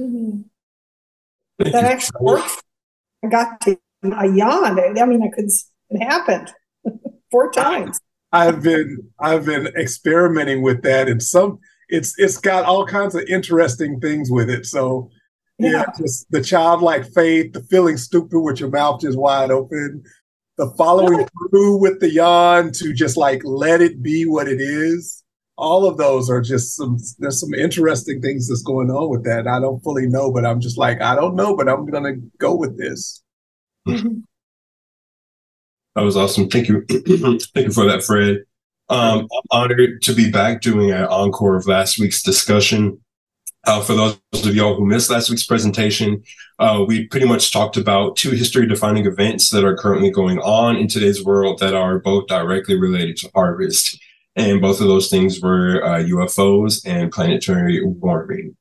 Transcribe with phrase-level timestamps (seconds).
[0.00, 0.40] Mm-hmm.
[1.58, 2.62] That actually works.
[3.24, 3.78] I got to,
[4.12, 4.80] I yawned.
[4.80, 5.50] I mean, I could,
[5.90, 6.50] it happened
[7.30, 8.00] four times.
[8.32, 11.58] I've been, I've been experimenting with that and some,
[11.88, 14.64] it's, it's got all kinds of interesting things with it.
[14.64, 15.10] So
[15.58, 20.02] yeah, yeah just the childlike faith, the feeling stupid with your mouth just wide open,
[20.56, 25.19] the following through with the yawn to just like let it be what it is
[25.60, 29.46] all of those are just some there's some interesting things that's going on with that.
[29.46, 32.54] I don't fully know, but I'm just like, I don't know, but I'm gonna go
[32.54, 33.22] with this.
[33.86, 34.20] Mm-hmm.
[35.94, 36.48] That was awesome.
[36.48, 36.84] Thank you.
[36.88, 38.44] Thank you for that, Fred.
[38.88, 43.00] Um, I'm honored to be back doing an encore of last week's discussion.
[43.66, 46.22] Uh, for those of y'all who missed last week's presentation,
[46.58, 50.76] uh, we pretty much talked about two history defining events that are currently going on
[50.76, 54.00] in today's world that are both directly related to harvest.
[54.36, 58.56] And both of those things were uh, UFOs and planetary warming.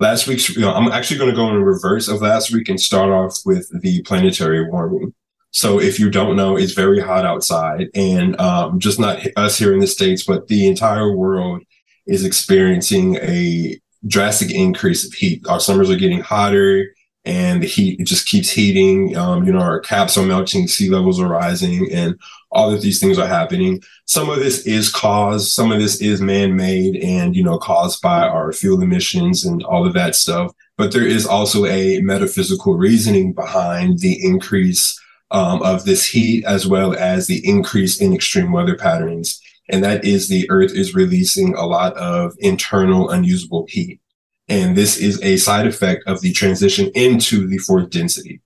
[0.00, 2.80] Last week's, you know, I'm actually going to go in reverse of last week and
[2.80, 5.14] start off with the planetary warming.
[5.52, 9.72] So if you don't know, it's very hot outside and um, just not us here
[9.72, 11.62] in the States, but the entire world
[12.06, 15.46] is experiencing a drastic increase of heat.
[15.48, 16.88] Our summers are getting hotter
[17.24, 19.16] and the heat it just keeps heating.
[19.16, 22.18] Um, you know, our caps are melting, sea levels are rising, and
[22.50, 23.82] all of these things are happening.
[24.04, 28.28] Some of this is caused, some of this is man-made and, you know, caused by
[28.28, 30.52] our fuel emissions and all of that stuff.
[30.76, 35.00] But there is also a metaphysical reasoning behind the increase
[35.30, 39.40] um, of this heat, as well as the increase in extreme weather patterns.
[39.68, 44.00] And that is the earth is releasing a lot of internal unusable heat.
[44.48, 48.40] And this is a side effect of the transition into the fourth density.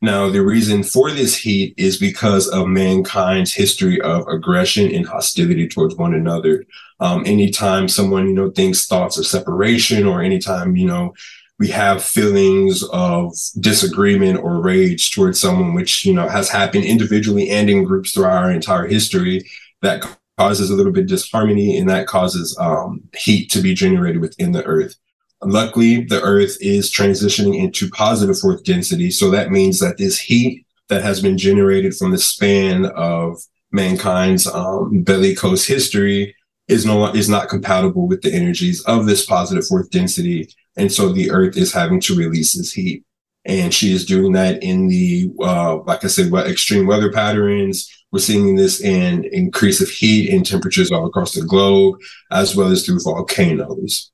[0.00, 5.66] Now, the reason for this heat is because of mankind's history of aggression and hostility
[5.66, 6.64] towards one another.
[7.00, 11.14] Um, anytime someone, you know, thinks thoughts of separation or anytime, you know,
[11.58, 17.50] we have feelings of disagreement or rage towards someone, which, you know, has happened individually
[17.50, 19.44] and in groups throughout our entire history,
[19.82, 20.04] that
[20.38, 24.52] causes a little bit of disharmony and that causes um, heat to be generated within
[24.52, 24.94] the earth.
[25.42, 29.10] Luckily, the Earth is transitioning into positive fourth density.
[29.10, 33.38] So that means that this heat that has been generated from the span of
[33.70, 36.34] mankind's um, bellicose history
[36.66, 41.12] is no is not compatible with the energies of this positive fourth density, and so
[41.12, 43.04] the Earth is having to release this heat.
[43.44, 47.90] And she is doing that in the, uh, like I said, what extreme weather patterns.
[48.12, 51.96] We're seeing this in increase of heat and temperatures all across the globe,
[52.30, 54.10] as well as through volcanoes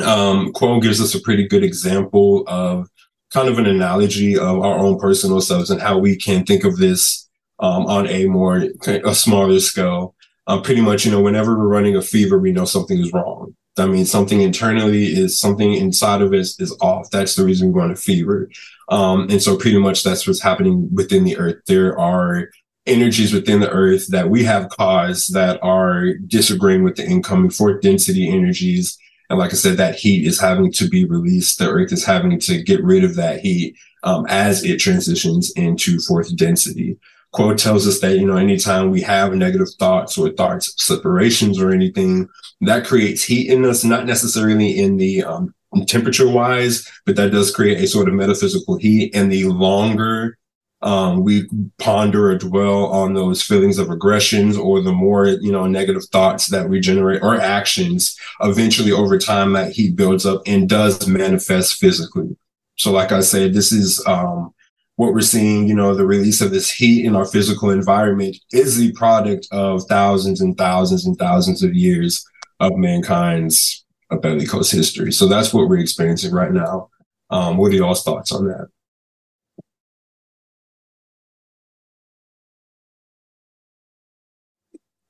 [0.00, 2.88] um, Q'uo gives us a pretty good example of
[3.32, 6.78] kind of an analogy of our own personal selves and how we can think of
[6.78, 7.28] this
[7.60, 10.14] um, on a more a smaller scale.
[10.46, 13.54] Uh, pretty much, you know, whenever we're running a fever, we know something is wrong.
[13.76, 17.10] That means something internally is something inside of us is off.
[17.10, 18.48] That's the reason we run a fever.
[18.88, 21.56] Um, and so pretty much that's what's happening within the earth.
[21.66, 22.48] There are
[22.86, 27.82] energies within the earth that we have caused that are disagreeing with the incoming fourth
[27.82, 28.98] density energies
[29.30, 31.58] and like I said, that heat is having to be released.
[31.58, 35.98] The earth is having to get rid of that heat um, as it transitions into
[36.00, 36.98] fourth density.
[37.34, 41.72] Q'uo tells us that, you know, anytime we have negative thoughts or thoughts separations or
[41.72, 42.26] anything,
[42.62, 45.54] that creates heat in us, not necessarily in the um,
[45.86, 49.14] temperature wise, but that does create a sort of metaphysical heat.
[49.14, 50.37] And the longer
[50.82, 55.66] um, we ponder or dwell on those feelings of aggressions or the more, you know,
[55.66, 60.68] negative thoughts that we generate or actions, eventually over time that heat builds up and
[60.68, 62.36] does manifest physically.
[62.76, 64.54] So like I said, this is, um,
[64.94, 68.76] what we're seeing, you know, the release of this heat in our physical environment is
[68.76, 72.24] the product of thousands and thousands and thousands of years
[72.58, 73.84] of mankind's
[74.20, 75.12] bellicose history.
[75.12, 76.90] So that's what we're experiencing right now.
[77.30, 78.68] Um, what are y'all's thoughts on that?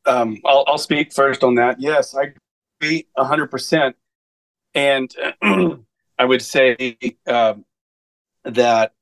[0.08, 1.80] Um, I'll, I'll speak first on that.
[1.80, 2.32] Yes, I
[2.80, 3.94] agree 100%.
[4.74, 5.14] And
[6.18, 6.96] I would say
[7.26, 7.54] uh,
[8.44, 8.94] that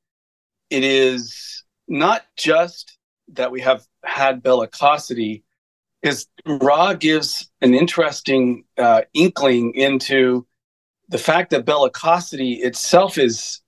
[0.69, 2.97] it is not just
[3.29, 5.43] that we have had bellicosity,
[6.03, 10.45] is Ra gives an interesting uh, inkling into
[11.09, 13.61] the fact that bellicosity itself is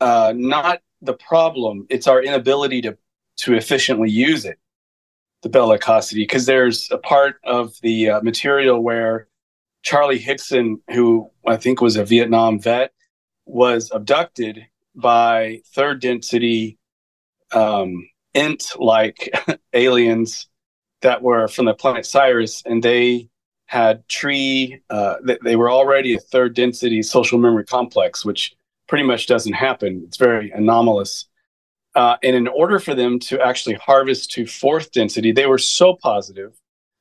[0.00, 2.96] uh, not the problem; it's our inability to
[3.38, 4.58] to efficiently use it
[5.42, 9.28] the bellicosity because there's a part of the uh, material where
[9.82, 12.92] Charlie Hickson, who I think was a Vietnam vet,
[13.44, 16.78] was abducted by third density
[17.52, 19.30] um, int like
[19.72, 20.46] aliens
[21.02, 23.28] that were from the planet Sirius, and they
[23.66, 24.80] had tree.
[24.90, 28.54] Uh, they were already a third density social memory complex, which
[28.86, 30.02] pretty much doesn't happen.
[30.06, 31.26] It's very anomalous.
[31.94, 35.94] Uh, and in order for them to actually harvest to fourth density, they were so
[35.94, 36.52] positive,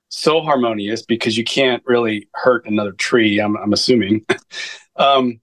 [0.09, 4.25] so harmonious, because you can't really hurt another tree, I'm, I'm assuming,
[4.97, 5.39] um,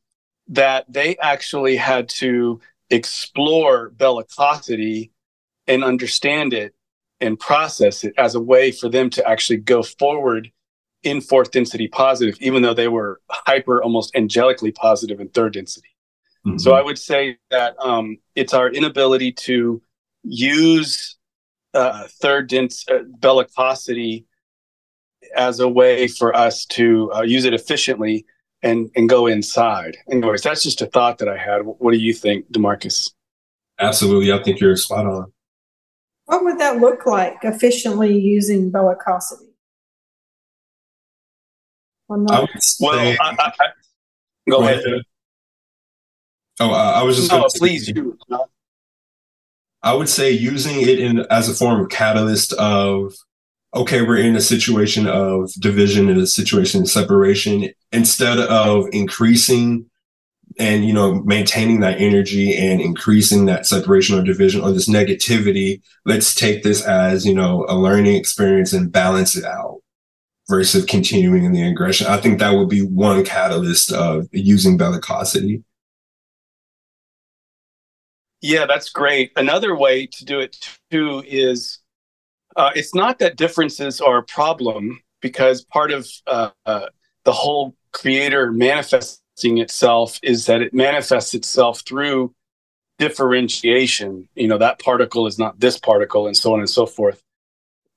[0.49, 2.61] that they actually had to
[2.91, 5.11] explore bellicosity
[5.67, 6.75] and understand it
[7.21, 10.51] and process it as a way for them to actually go forward
[11.03, 15.89] in fourth density positive, even though they were hyper, almost angelically positive in third density.
[16.49, 16.59] Mm-hmm.
[16.59, 19.83] So I would say that um, it's our inability to
[20.25, 21.17] use
[21.75, 24.25] uh, third dense uh, bellicosity
[25.37, 28.25] as a way for us to uh, use it efficiently
[28.63, 29.97] and and go inside.
[30.11, 31.61] Anyways, that's just a thought that I had.
[31.63, 33.13] What do you think, DeMarcus?
[33.79, 35.33] Absolutely, I think you're spot on.
[36.25, 39.49] What would that look like efficiently using bellicosity?
[42.09, 42.27] well,
[42.99, 43.51] I, I, I,
[44.49, 44.85] go, go ahead.
[44.85, 45.03] ahead.
[46.61, 47.31] Oh, uh, I was just.
[47.31, 47.89] No, please.
[47.89, 48.19] You.
[49.83, 53.15] I would say using it in as a form of catalyst of
[53.75, 59.89] okay, we're in a situation of division and a situation of separation instead of increasing
[60.59, 65.81] and you know maintaining that energy and increasing that separation or division or this negativity
[66.05, 69.81] let's take this as you know a learning experience and balance it out
[70.49, 75.63] versus continuing in the aggression i think that would be one catalyst of using bellicosity
[78.41, 80.57] yeah that's great another way to do it
[80.91, 81.81] too is
[82.57, 86.87] uh, it's not that differences are a problem because part of uh, uh,
[87.25, 92.35] the whole creator manifesting itself is that it manifests itself through
[92.99, 94.29] differentiation.
[94.35, 97.23] You know, that particle is not this particle, and so on and so forth.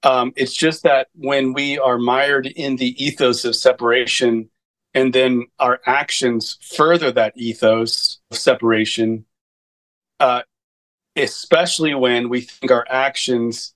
[0.04, 4.50] Um, it's just that when we are mired in the ethos of separation,
[4.94, 9.26] and then our actions further that ethos of separation,
[10.22, 10.44] uh,
[11.16, 13.74] especially when we think our actions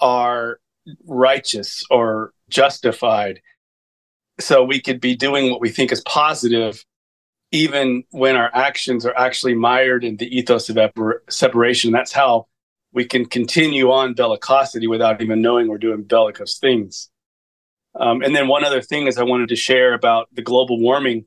[0.00, 0.58] are
[1.06, 3.40] righteous or justified.
[4.38, 6.84] So we could be doing what we think is positive
[7.52, 10.78] even when our actions are actually mired in the ethos of
[11.30, 11.92] separation.
[11.92, 12.48] That's how
[12.92, 17.08] we can continue on bellicosity without even knowing we're doing bellicose things.
[17.98, 21.24] Um, and then one other thing is I wanted to share about the global warming.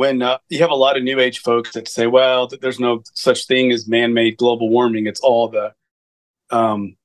[0.00, 2.80] When uh, you have a lot of new age folks that say, well, th- there's
[2.80, 5.74] no such thing as man made global warming, it's all the
[6.50, 6.96] um,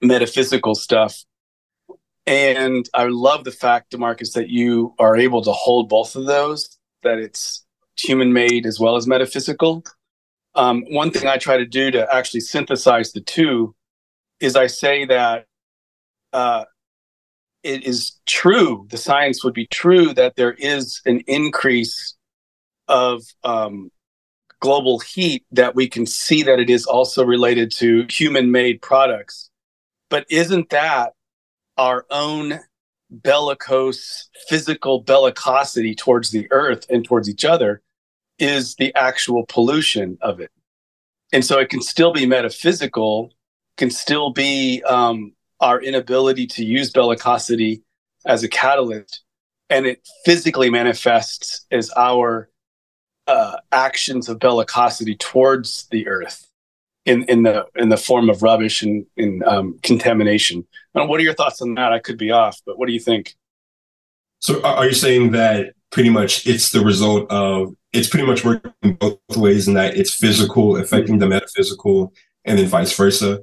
[0.00, 1.24] metaphysical stuff.
[2.28, 6.78] And I love the fact, DeMarcus, that you are able to hold both of those,
[7.02, 7.66] that it's
[7.98, 9.82] human made as well as metaphysical.
[10.54, 13.74] Um, one thing I try to do to actually synthesize the two
[14.38, 15.46] is I say that
[16.32, 16.66] uh,
[17.64, 22.14] it is true, the science would be true that there is an increase
[22.90, 23.90] of um,
[24.60, 29.50] global heat that we can see that it is also related to human made products.
[30.10, 31.14] But isn't that
[31.78, 32.60] our own
[33.10, 37.80] bellicose physical bellicosity towards the earth and towards each other
[38.38, 40.50] is the actual pollution of it.
[41.32, 43.32] And so it can still be metaphysical,
[43.76, 47.82] can still be um, our inability to use bellicosity
[48.26, 49.22] as a catalyst.
[49.68, 52.49] And it physically manifests as our
[53.26, 56.48] uh, actions of bellicosity towards the earth
[57.06, 60.66] in, in the in the form of rubbish and in um, contamination.
[60.92, 61.92] what are your thoughts on that?
[61.92, 63.36] I could be off, but what do you think?
[64.40, 68.94] So, are you saying that pretty much it's the result of it's pretty much working
[68.94, 72.12] both ways in that it's physical affecting the metaphysical
[72.44, 73.40] and then vice versa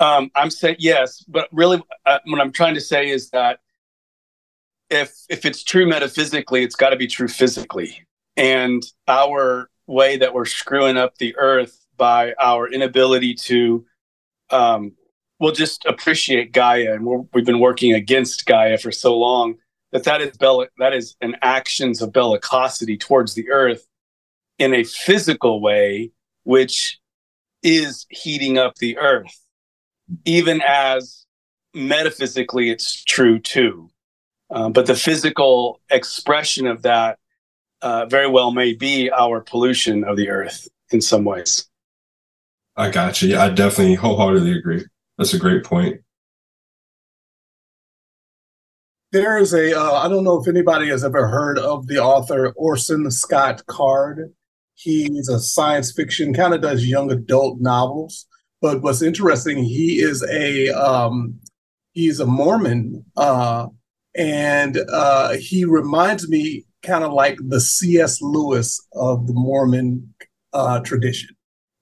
[0.00, 3.60] um, i'm saying yes but really uh, what i'm trying to say is that
[4.90, 8.06] if if it's true metaphysically it's got to be true physically.
[8.36, 13.84] And our way that we're screwing up the earth by our inability to
[14.50, 14.92] um,
[15.40, 19.56] we'll just appreciate gaia and we have been working against gaia for so long
[19.92, 23.86] that that is bellic that is an actions of bellicosity towards the earth
[24.58, 26.10] in a physical way
[26.44, 26.98] which
[27.62, 29.40] is heating up the earth
[30.24, 31.26] even as
[31.74, 33.90] metaphysically it's true too
[34.54, 37.18] um, but the physical expression of that
[37.82, 41.68] uh, very well may be our pollution of the earth in some ways
[42.76, 44.82] i got you i definitely wholeheartedly agree
[45.18, 46.00] that's a great point
[49.14, 52.52] there is a uh, I don't know if anybody has ever heard of the author
[52.56, 54.34] Orson Scott Card.
[54.74, 58.26] He's a science fiction, kind of does young adult novels.
[58.60, 61.38] But what's interesting, he is a um,
[61.92, 63.68] he's a Mormon, uh,
[64.16, 68.20] and uh, he reminds me kind of like the C.S.
[68.20, 70.14] Lewis of the Mormon
[70.52, 71.30] uh, tradition.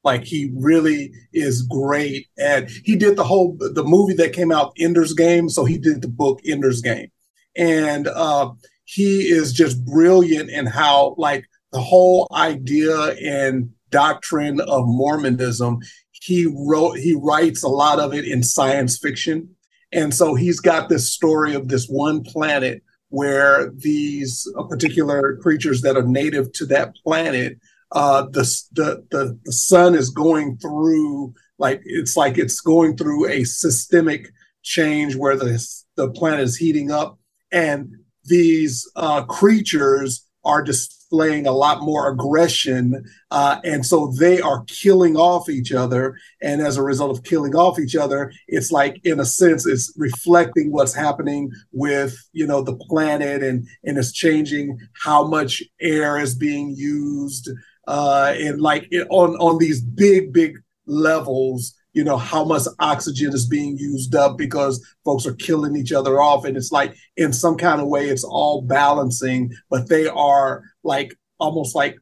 [0.04, 4.72] Like he really is great, and he did the whole the movie that came out,
[4.78, 5.48] Ender's Game.
[5.48, 7.08] So he did the book Ender's Game,
[7.56, 8.50] and uh,
[8.84, 15.78] he is just brilliant in how like the whole idea and doctrine of Mormonism.
[16.10, 19.54] He wrote he writes a lot of it in science fiction,
[19.92, 25.82] and so he's got this story of this one planet where these uh, particular creatures
[25.82, 27.58] that are native to that planet
[27.92, 33.28] uh, the, the the the sun is going through like it's like it's going through
[33.28, 34.28] a systemic
[34.62, 35.64] change where the
[35.96, 37.18] the planet is heating up,
[37.50, 37.92] and
[38.24, 40.62] these uh, creatures are
[41.12, 46.16] displaying a lot more aggression, uh, and so they are killing off each other.
[46.40, 49.92] And as a result of killing off each other, it's like in a sense it's
[49.96, 56.18] reflecting what's happening with you know the planet, and and it's changing how much air
[56.18, 57.50] is being used
[57.88, 63.32] uh, and like it, on on these big big levels you know how much oxygen
[63.32, 67.32] is being used up because folks are killing each other off and it's like in
[67.32, 71.96] some kind of way it's all balancing but they are like almost like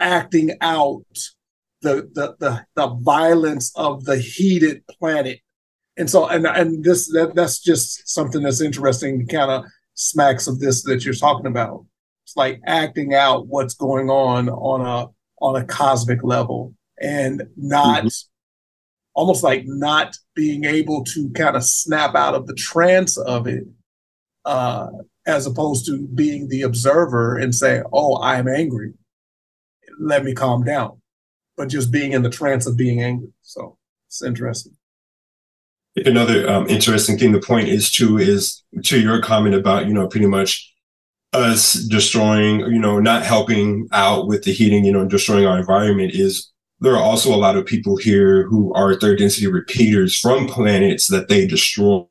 [0.00, 1.04] acting out
[1.82, 5.40] the the the, the violence of the heated planet
[5.96, 9.64] and so and and this that, that's just something that's interesting kind of
[9.94, 11.84] smacks of this that you're talking about
[12.24, 15.08] it's like acting out what's going on on a
[15.40, 18.08] on a cosmic level and not mm-hmm.
[19.14, 23.64] almost like not being able to kind of snap out of the trance of it
[24.44, 24.88] uh,
[25.26, 28.92] as opposed to being the observer and saying oh i'm angry.
[29.98, 31.00] Let me calm down.
[31.56, 33.32] But just being in the trance of being angry.
[33.42, 33.78] So
[34.08, 34.76] it's interesting.
[36.04, 40.06] Another um, interesting thing the point is too is to your comment about you know
[40.06, 40.74] pretty much
[41.32, 46.12] us destroying, you know, not helping out with the heating, you know, destroying our environment
[46.14, 50.46] is there are also a lot of people here who are third density repeaters from
[50.46, 52.08] planets that they destroyed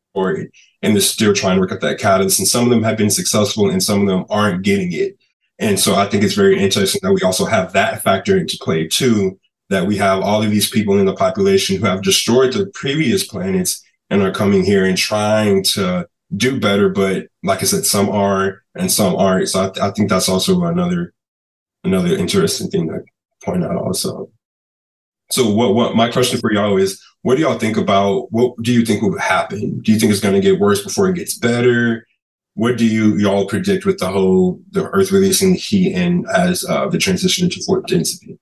[0.85, 2.39] and they're still trying to work at that catalyst.
[2.39, 5.17] And some of them have been successful and some of them aren't getting it.
[5.57, 8.87] And so I think it's very interesting that we also have that factor into play
[8.87, 9.39] too,
[9.69, 13.25] that we have all of these people in the population who have destroyed the previous
[13.25, 16.89] planets and are coming here and trying to do better.
[16.89, 19.49] But like I said, some are and some aren't.
[19.49, 21.13] So I, th- I think that's also another
[21.83, 22.99] another interesting thing to
[23.43, 24.29] point out also.
[25.31, 28.71] So what what my question for y'all is what do y'all think about what do
[28.71, 29.79] you think will happen?
[29.79, 32.05] Do you think it's gonna get worse before it gets better?
[32.53, 36.87] What do you y'all predict with the whole the earth releasing heat and as uh,
[36.87, 38.37] the transition into fourth density?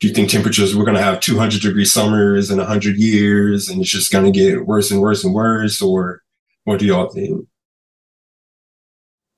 [0.00, 3.80] do you think temperatures we're going to have 200 degree summers in 100 years and
[3.80, 6.22] it's just going to get worse and worse and worse or
[6.64, 7.48] what do y'all think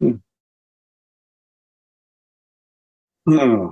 [0.00, 0.16] hmm.
[3.26, 3.68] Hmm.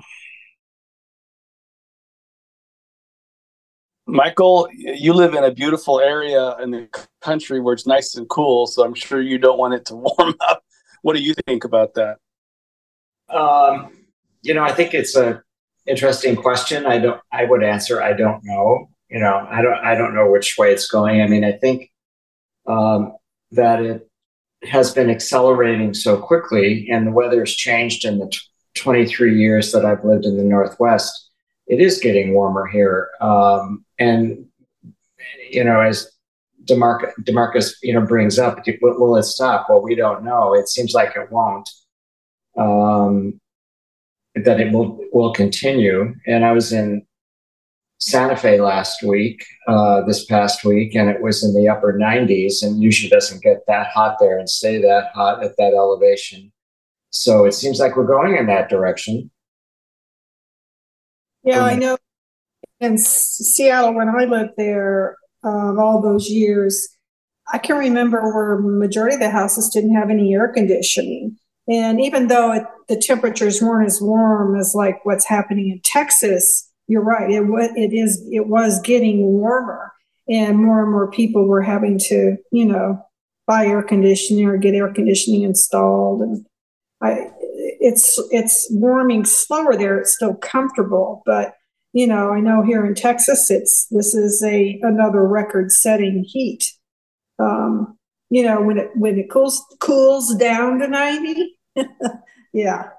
[4.08, 6.88] Michael, you live in a beautiful area in the
[7.20, 10.34] country where it's nice and cool, so I'm sure you don't want it to warm
[10.48, 10.64] up.
[11.02, 12.16] What do you think about that?
[13.28, 13.92] Um,
[14.40, 15.42] you know, I think it's a
[15.86, 16.86] interesting question.
[16.86, 17.20] I don't.
[17.30, 18.02] I would answer.
[18.02, 18.88] I don't know.
[19.10, 19.78] You know, I don't.
[19.84, 21.20] I don't know which way it's going.
[21.20, 21.90] I mean, I think
[22.66, 23.14] um,
[23.52, 24.08] that it
[24.62, 28.38] has been accelerating so quickly, and the weather has changed in the t-
[28.74, 31.27] 23 years that I've lived in the Northwest.
[31.68, 34.46] It is getting warmer here, um, and
[35.50, 36.10] you know, as
[36.64, 39.66] DeMarcus, DeMarcus, you know, brings up, will it stop?
[39.68, 40.54] Well, we don't know.
[40.54, 41.68] It seems like it won't.
[42.56, 43.40] Um,
[44.34, 46.14] that it will will continue.
[46.26, 47.06] And I was in
[47.98, 52.62] Santa Fe last week, uh, this past week, and it was in the upper 90s,
[52.62, 56.52] and usually doesn't get that hot there and stay that hot at that elevation.
[57.10, 59.30] So it seems like we're going in that direction.
[61.44, 61.96] Yeah, I know.
[62.80, 66.88] In Seattle, when I lived there, um, all those years,
[67.52, 71.36] I can remember where majority of the houses didn't have any air conditioning.
[71.68, 76.70] And even though it, the temperatures weren't as warm as like what's happening in Texas,
[76.86, 77.30] you're right.
[77.30, 79.92] It was it is it was getting warmer,
[80.28, 83.04] and more and more people were having to you know
[83.46, 86.22] buy air conditioning or get air conditioning installed.
[86.22, 86.46] And
[87.02, 87.30] I,
[87.80, 89.98] it's it's warming slower there.
[89.98, 91.54] It's still comfortable, but
[91.92, 96.72] you know I know here in Texas, it's this is a another record setting heat.
[97.38, 97.96] Um,
[98.30, 101.58] you know when it when it cools cools down to 90
[102.52, 102.90] yeah.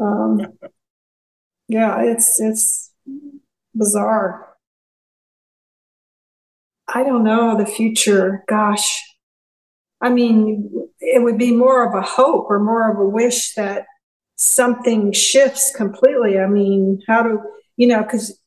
[0.00, 0.40] Um,
[1.68, 2.90] yeah, it's it's
[3.74, 4.48] bizarre.
[6.92, 8.44] I don't know the future.
[8.48, 9.02] Gosh,
[10.00, 13.86] I mean, it would be more of a hope or more of a wish that
[14.36, 16.38] something shifts completely.
[16.38, 17.40] I mean, how do
[17.76, 18.02] you know?
[18.02, 18.38] Because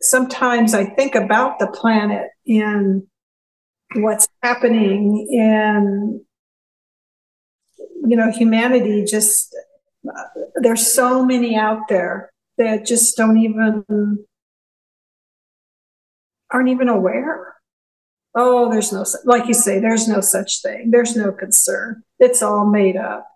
[0.00, 3.02] sometimes I think about the planet and
[3.94, 6.20] what's happening, and
[8.08, 9.54] you know, humanity just
[10.54, 14.24] there's so many out there that just don't even
[16.50, 17.55] aren't even aware.
[18.38, 20.90] Oh, there's no, like you say, there's no such thing.
[20.90, 22.02] There's no concern.
[22.18, 23.26] It's all made up.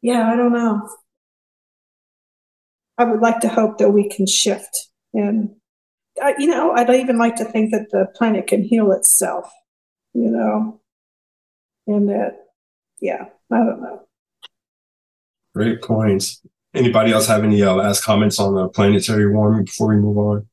[0.00, 0.88] Yeah, I don't know.
[2.96, 4.88] I would like to hope that we can shift.
[5.12, 5.50] And,
[6.22, 9.52] uh, you know, I'd even like to think that the planet can heal itself,
[10.14, 10.80] you know,
[11.86, 12.38] and that,
[13.00, 14.06] yeah, I don't know.
[15.54, 16.40] Great points.
[16.74, 20.48] Anybody else have any uh, last comments on the planetary warming before we move on?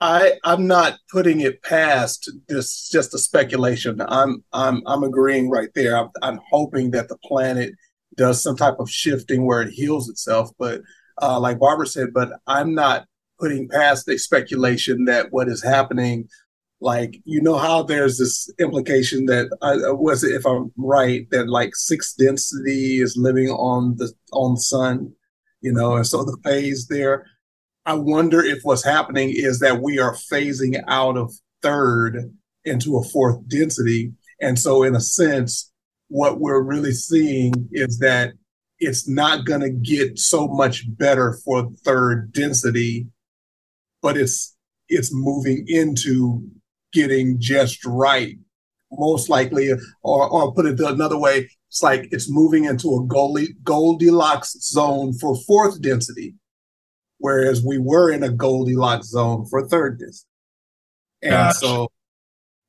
[0.00, 4.00] I I'm not putting it past this just a speculation.
[4.00, 5.96] I'm I'm I'm agreeing right there.
[5.96, 7.74] I'm, I'm hoping that the planet
[8.16, 10.50] does some type of shifting where it heals itself.
[10.58, 10.82] But
[11.20, 13.06] uh, like Barbara said, but I'm not
[13.40, 16.28] putting past the speculation that what is happening,
[16.80, 21.28] like you know how there's this implication that I uh, was it if I'm right
[21.30, 25.12] that like sixth density is living on the on the sun,
[25.60, 27.26] you know, and so the phase there
[27.88, 32.34] I wonder if what's happening is that we are phasing out of third
[32.66, 34.12] into a fourth density.
[34.42, 35.72] And so, in a sense,
[36.08, 38.34] what we're really seeing is that
[38.78, 43.06] it's not going to get so much better for third density,
[44.02, 44.54] but it's
[44.90, 46.46] it's moving into
[46.92, 48.36] getting just right.
[48.92, 49.70] Most likely,
[50.02, 55.34] or or put it another way, it's like it's moving into a Goldilocks zone for
[55.46, 56.34] fourth density
[57.18, 60.26] whereas we were in a Goldilocks zone for third density.
[61.22, 61.56] And Gosh.
[61.56, 61.88] so,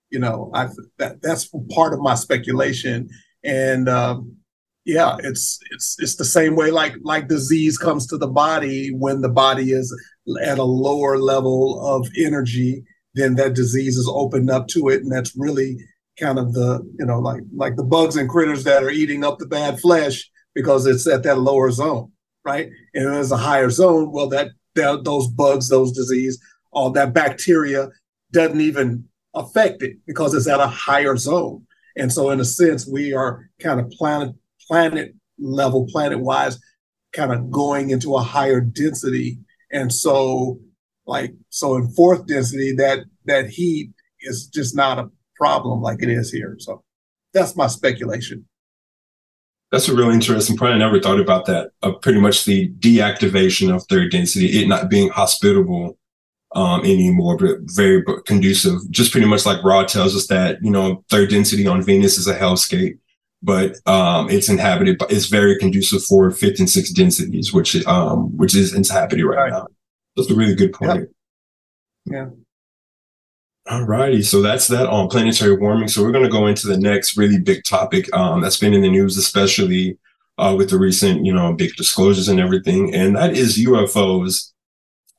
[0.10, 3.10] you know, I that that's part of my speculation.
[3.44, 4.38] And um,
[4.86, 9.22] yeah, it's it's it's the same way like like disease comes to the body when
[9.22, 9.96] the body is
[10.44, 15.12] at a lower level of energy, then that disease is opened up to it, and
[15.12, 15.78] that's really
[16.20, 19.38] kind of the you know like like the bugs and critters that are eating up
[19.38, 22.12] the bad flesh because it's at that lower zone
[22.46, 22.70] right?
[22.94, 26.40] And there's a higher zone, well, that, that those bugs, those disease,
[26.72, 27.90] all that bacteria
[28.32, 31.66] doesn't even affect it because it's at a higher zone.
[31.96, 34.36] And so, in a sense, we are kind of planet
[34.68, 36.60] planet level, planet wise,
[37.14, 39.40] kind of going into a higher density.
[39.72, 40.60] And so,
[41.06, 46.10] like, so in fourth density, that that heat is just not a problem like it
[46.10, 46.56] is here.
[46.60, 46.84] So,
[47.34, 48.46] that's my speculation.
[49.72, 50.74] That's a really interesting point.
[50.74, 51.72] I never thought about that.
[51.84, 55.98] Uh, pretty much the deactivation of third density, it not being hospitable
[56.56, 58.80] um, anymore, but very conducive.
[58.90, 62.28] Just pretty much like Ra tells us that, you know, third density on Venus is
[62.28, 62.98] a hellscape,
[63.44, 68.36] but um, it's inhabited, but it's very conducive for fifth and sixth densities, which um,
[68.38, 69.52] which is inhabited right, right.
[69.52, 69.68] now.
[70.16, 71.10] That's a really good point.
[72.06, 72.16] yeah.
[72.16, 72.30] yeah.
[73.70, 74.24] All righty.
[74.24, 75.90] So that's that on planetary warming.
[75.90, 78.82] So we're going to go into the next really big topic um, that's been in
[78.82, 79.96] the news, especially
[80.40, 82.96] uh, with the recent, you know, big disclosures and everything.
[82.96, 84.52] And that is UFOs.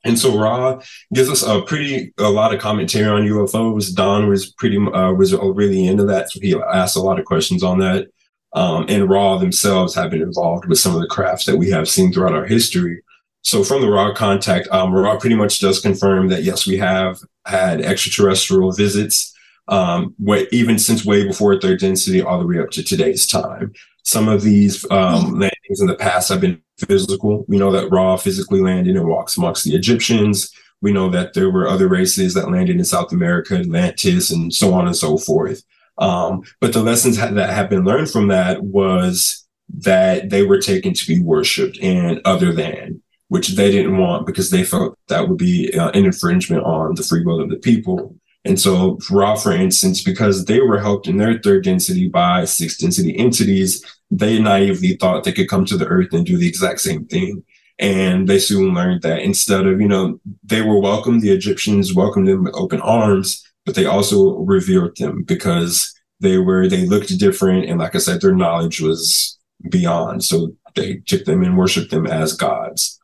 [0.03, 0.81] And so Ra
[1.13, 3.95] gives us a pretty, a lot of commentary on UFOs.
[3.95, 6.29] Don was pretty, uh, was really into that.
[6.29, 8.07] So he asked a lot of questions on that.
[8.51, 11.87] Um, and Ra themselves have been involved with some of the crafts that we have
[11.87, 13.01] seen throughout our history.
[13.43, 17.19] So from the Ra contact, um, Ra pretty much does confirm that yes, we have
[17.45, 19.33] had extraterrestrial visits,
[19.67, 20.15] um,
[20.51, 23.73] even since way before third density, all the way up to today's time.
[24.03, 27.45] Some of these um, landings in the past have been physical.
[27.47, 30.51] We know that Ra physically landed and walks amongst the Egyptians.
[30.81, 34.73] We know that there were other races that landed in South America, Atlantis, and so
[34.73, 35.63] on and so forth.
[35.97, 40.93] Um, but the lessons that have been learned from that was that they were taken
[40.93, 45.37] to be worshipped and other than which they didn't want because they felt that would
[45.37, 48.13] be uh, an infringement on the free will of the people.
[48.43, 52.79] And so, Ra, for instance, because they were helped in their third density by sixth
[52.81, 56.81] density entities, they naively thought they could come to the earth and do the exact
[56.81, 57.41] same thing.
[57.79, 62.27] And they soon learned that instead of, you know, they were welcome, the Egyptians welcomed
[62.27, 67.69] them with open arms, but they also revered them because they were, they looked different.
[67.69, 69.39] And like I said, their knowledge was
[69.69, 70.25] beyond.
[70.25, 72.97] So they took them and worshiped them as gods.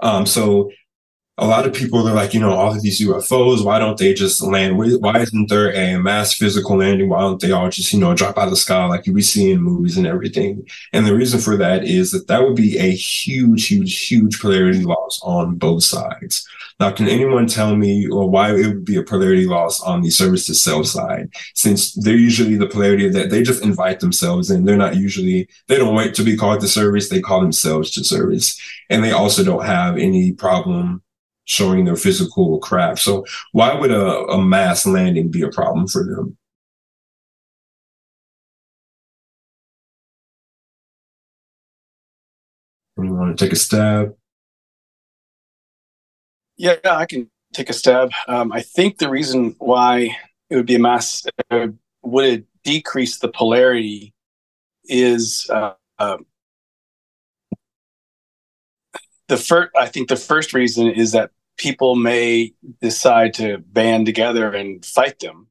[0.00, 0.70] Um, so
[1.38, 4.14] a lot of people are like, you know, all of these UFOs, why don't they
[4.14, 4.78] just land?
[4.78, 7.10] Why isn't there a mass physical landing?
[7.10, 9.50] Why don't they all just, you know, drop out of the sky like we see
[9.50, 10.66] in movies and everything?
[10.94, 14.82] And the reason for that is that that would be a huge, huge, huge polarity
[14.82, 16.46] loss on both sides.
[16.80, 20.10] Now, can anyone tell me or why it would be a polarity loss on the
[20.10, 21.28] service to self side?
[21.54, 24.64] Since they're usually the polarity that they just invite themselves in.
[24.64, 27.10] They're not usually, they don't wait to be called to service.
[27.10, 28.58] They call themselves to service.
[28.88, 31.02] And they also don't have any problem
[31.46, 33.00] showing their physical craft.
[33.00, 36.36] So why would a, a mass landing be a problem for them?
[42.98, 44.14] You want to take a stab?
[46.56, 48.10] Yeah, I can take a stab.
[48.26, 50.16] Um, I think the reason why
[50.48, 51.68] it would be a mass uh,
[52.02, 54.14] would it decrease the polarity
[54.84, 56.16] is uh, uh,
[59.28, 59.70] the first.
[59.76, 65.18] I think the first reason is that people may decide to band together and fight
[65.18, 65.48] them,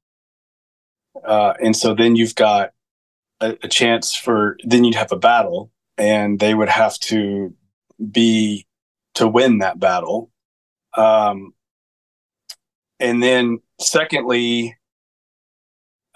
[1.23, 2.71] uh, and so then you've got
[3.39, 7.53] a, a chance for then you'd have a battle, and they would have to
[8.11, 8.65] be
[9.15, 10.31] to win that battle.
[10.97, 11.53] Um,
[12.99, 14.77] and then, secondly,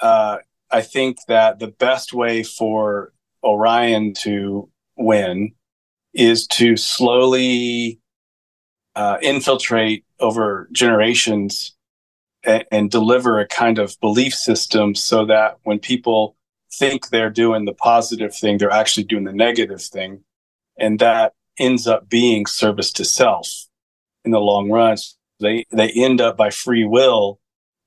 [0.02, 0.38] uh,
[0.72, 5.54] I think that the best way for Orion to win
[6.14, 8.00] is to slowly
[9.00, 11.74] uh, infiltrate over generations
[12.44, 16.36] and, and deliver a kind of belief system so that when people
[16.74, 20.26] think they're doing the positive thing, they're actually doing the negative thing.
[20.78, 23.48] And that ends up being service to self
[24.26, 24.98] in the long run.
[25.40, 27.40] They they end up by free will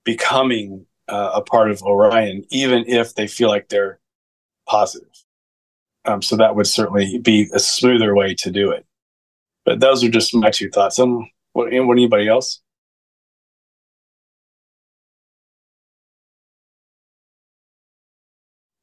[0.07, 4.01] becoming uh, a part of Orion, even if they feel like they're
[4.67, 5.13] positive.
[6.07, 8.87] Um, so that would certainly be a smoother way to do it.
[9.65, 10.99] But those are just my two thoughts.
[10.99, 12.61] Um, what, what anybody else?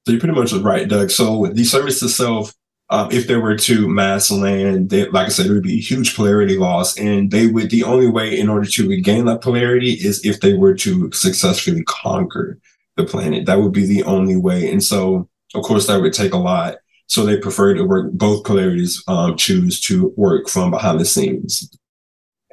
[0.05, 1.11] So you're pretty much right, Doug.
[1.11, 2.53] So the service itself
[2.91, 5.81] um, if they were to mass land, they, like I said, it would be a
[5.81, 6.97] huge polarity loss.
[6.97, 10.55] And they would, the only way in order to regain that polarity is if they
[10.55, 12.57] were to successfully conquer
[12.97, 13.45] the planet.
[13.45, 14.71] That would be the only way.
[14.71, 16.77] And so, of course, that would take a lot.
[17.09, 21.69] So they prefer to work, both polarities um, choose to work from behind the scenes.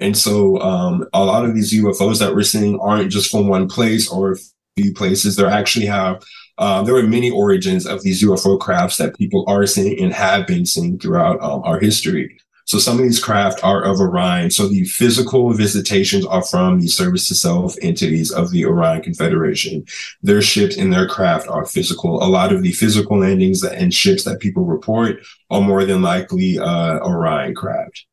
[0.01, 3.69] And so um, a lot of these UFOs that we're seeing aren't just from one
[3.69, 4.37] place or a
[4.77, 5.37] few places.
[5.37, 6.23] They actually have
[6.59, 10.47] uh, there are many origins of these UFO crafts that people are seeing and have
[10.47, 12.39] been seeing throughout um, our history.
[12.67, 14.51] So some of these craft are of Orion.
[14.51, 19.87] So the physical visitations are from the service to self entities of the Orion Confederation.
[20.23, 22.23] Their ships and their craft are physical.
[22.23, 26.59] A lot of the physical landings and ships that people report are more than likely
[26.59, 28.05] uh, Orion craft.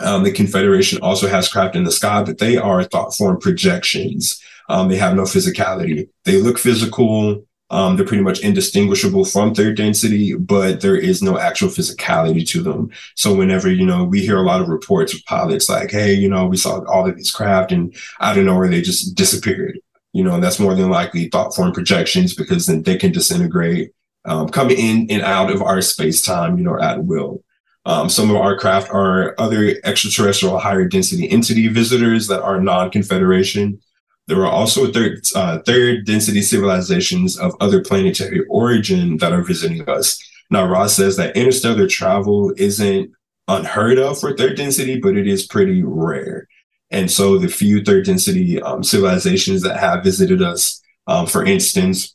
[0.00, 4.42] Um, the Confederation also has craft in the sky, but they are thought form projections.
[4.70, 6.08] Um, they have no physicality.
[6.24, 7.44] They look physical.
[7.72, 12.62] Um, they're pretty much indistinguishable from third density, but there is no actual physicality to
[12.62, 12.90] them.
[13.16, 16.28] So whenever, you know, we hear a lot of reports of pilots like, hey, you
[16.28, 19.80] know, we saw all of these craft and I don't know where they just disappeared.
[20.12, 23.92] You know, and that's more than likely thought form projections because then they can disintegrate,
[24.26, 27.42] um, coming in and out of our space time, you know, at will.
[27.86, 33.80] Um, some of our craft are other extraterrestrial higher density entity visitors that are non-confederation.
[34.28, 39.88] There are also third, uh, third density civilizations of other planetary origin that are visiting
[39.88, 40.18] us.
[40.50, 43.10] Now, Ra says that interstellar travel isn't
[43.48, 46.46] unheard of for third density, but it is pretty rare.
[46.90, 52.14] And so the few third density um, civilizations that have visited us, um, for instance,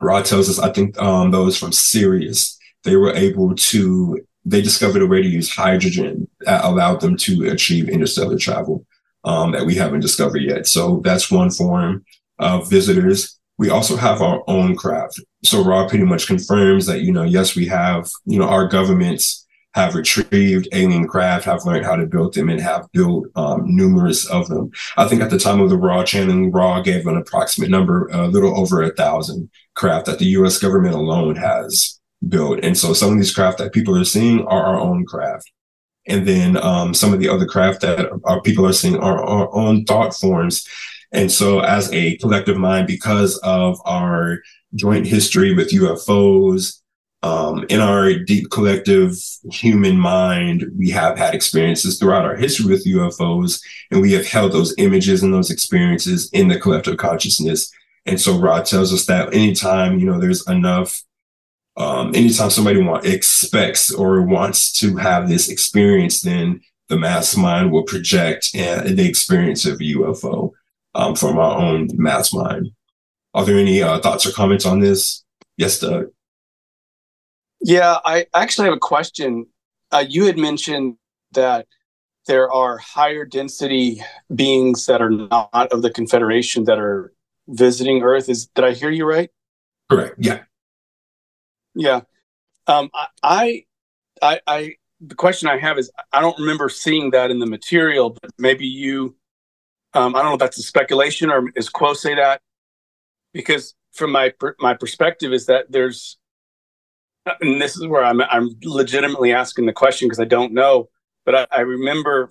[0.00, 5.02] Ra tells us, I think um, those from Sirius, they were able to they discovered
[5.02, 8.86] a way to use hydrogen that allowed them to achieve interstellar travel
[9.28, 10.66] um, that we haven't discovered yet.
[10.66, 12.04] So that's one form
[12.38, 13.38] of visitors.
[13.58, 15.20] We also have our own craft.
[15.44, 19.46] So Ra pretty much confirms that, you know, yes, we have, you know, our governments
[19.74, 24.24] have retrieved alien craft, have learned how to build them and have built um, numerous
[24.26, 24.70] of them.
[24.96, 28.28] I think at the time of the Ra channeling, Ra gave an approximate number, a
[28.28, 30.58] little over a thousand craft that the U.S.
[30.58, 32.60] government alone has built.
[32.62, 35.52] And so some of these craft that people are seeing are our own craft.
[36.08, 39.54] And then um, some of the other craft that our people are seeing are our
[39.54, 40.66] own thought forms.
[41.12, 44.38] And so as a collective mind, because of our
[44.74, 46.80] joint history with UFOs,
[47.22, 49.16] um, in our deep collective
[49.50, 54.52] human mind, we have had experiences throughout our history with UFOs, and we have held
[54.52, 57.72] those images and those experiences in the collective consciousness.
[58.06, 61.02] And so Ra tells us that anytime, you know, there's enough
[61.78, 67.70] um, anytime somebody want, expects or wants to have this experience, then the mass mind
[67.70, 70.50] will project and the experience of UFO
[70.94, 72.70] um, from our own mass mind.
[73.32, 75.24] Are there any uh, thoughts or comments on this?
[75.56, 76.06] Yes, Doug.
[77.60, 79.46] Yeah, I actually have a question.
[79.92, 80.96] Uh, you had mentioned
[81.32, 81.66] that
[82.26, 84.02] there are higher density
[84.34, 87.12] beings that are not of the Confederation that are
[87.46, 88.28] visiting Earth.
[88.28, 89.30] Is did I hear you right?
[89.90, 90.16] Correct.
[90.18, 90.40] Yeah.
[91.74, 92.00] Yeah.
[92.66, 92.90] Um,
[93.22, 93.64] I,
[94.20, 98.10] I, I, the question I have is, I don't remember seeing that in the material,
[98.10, 99.16] but maybe you,
[99.94, 102.42] um, I don't know if that's a speculation or is Q'uo say that,
[103.32, 106.18] because from my my perspective is that there's,
[107.40, 110.88] and this is where I'm I'm legitimately asking the question because I don't know,
[111.24, 112.30] but I, I remember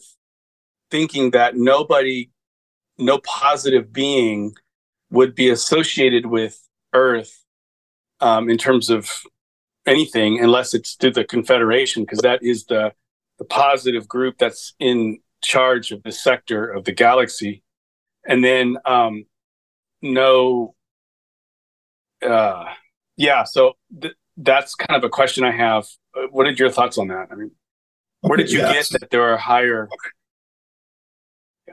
[0.91, 2.29] thinking that nobody,
[2.97, 4.55] no positive being,
[5.09, 7.45] would be associated with Earth
[8.19, 9.11] um, in terms of
[9.85, 12.93] anything unless it's through the Confederation, because that is the
[13.39, 17.63] the positive group that's in charge of the sector of the galaxy.
[18.27, 19.25] And then um,
[20.01, 20.75] no,
[22.25, 22.65] uh,
[23.15, 23.43] yeah.
[23.43, 25.85] So th- that's kind of a question I have.
[26.15, 27.27] Uh, what are your thoughts on that?
[27.31, 27.51] I mean,
[28.21, 28.73] where did you yeah.
[28.73, 29.87] get that there are higher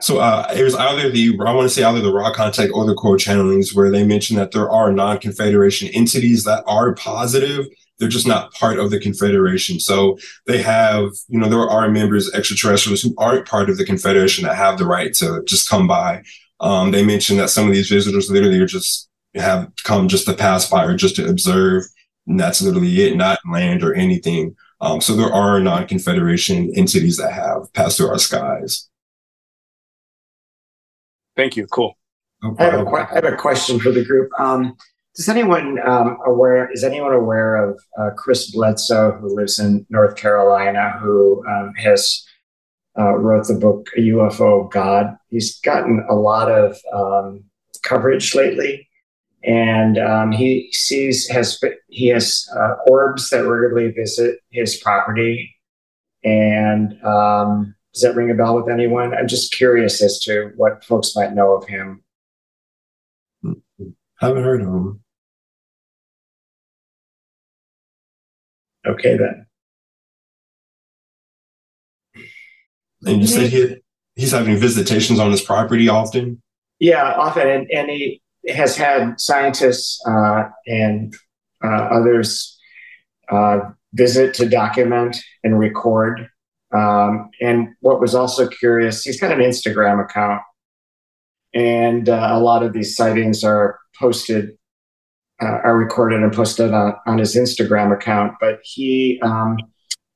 [0.01, 2.85] so uh, it was either the I want to say either the Ra contact or
[2.85, 7.65] the Q'uo channelings where they mentioned that there are non-confederation entities that are positive.
[7.97, 9.79] They're just not part of the confederation.
[9.79, 14.43] So they have, you know, there are members, extraterrestrials who aren't part of the confederation
[14.43, 16.23] that have the right to just come by.
[16.59, 20.33] Um, they mentioned that some of these visitors literally are just have come just to
[20.33, 21.83] pass by or just to observe,
[22.27, 24.55] and that's literally it, not land or anything.
[24.81, 28.89] Um, so there are non-confederation entities that have passed through our skies.
[31.35, 31.67] Thank you.
[31.67, 31.97] Cool.
[32.59, 34.29] I have, a, I have a question for the group.
[34.39, 34.77] Um,
[35.15, 36.69] does anyone um, aware?
[36.71, 42.23] Is anyone aware of uh, Chris Bledsoe, who lives in North Carolina, who um, has
[42.99, 45.15] uh, wrote the book "A UFO God"?
[45.29, 47.45] He's gotten a lot of um,
[47.81, 48.89] coverage lately,
[49.43, 55.55] and um, he sees has he has uh, orbs that regularly visit his property,
[56.25, 59.13] and um, does that ring a bell with anyone?
[59.13, 62.03] I'm just curious as to what folks might know of him.
[64.19, 65.01] Haven't heard of him.
[68.85, 69.45] Okay, then.
[73.05, 73.77] And you said he
[74.15, 76.41] he's having visitations on his property often?
[76.79, 77.47] Yeah, often.
[77.47, 81.15] And, and he has had scientists uh, and
[81.63, 82.59] uh, others
[83.31, 83.59] uh,
[83.93, 86.29] visit to document and record
[86.75, 90.41] um, and what was also curious, he's got an Instagram account,
[91.53, 94.57] and uh, a lot of these sightings are posted,
[95.41, 98.33] uh, are recorded and posted on, on, his Instagram account.
[98.41, 99.57] But he um,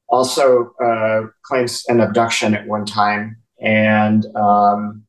[0.10, 5.04] also uh, claims an abduction at one time, and um,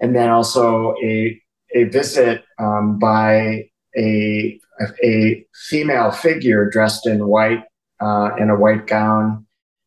[0.00, 1.40] and then also a
[1.74, 4.60] a visit um, by a
[5.02, 7.64] a female figure dressed in white
[8.00, 9.44] uh, in a white gown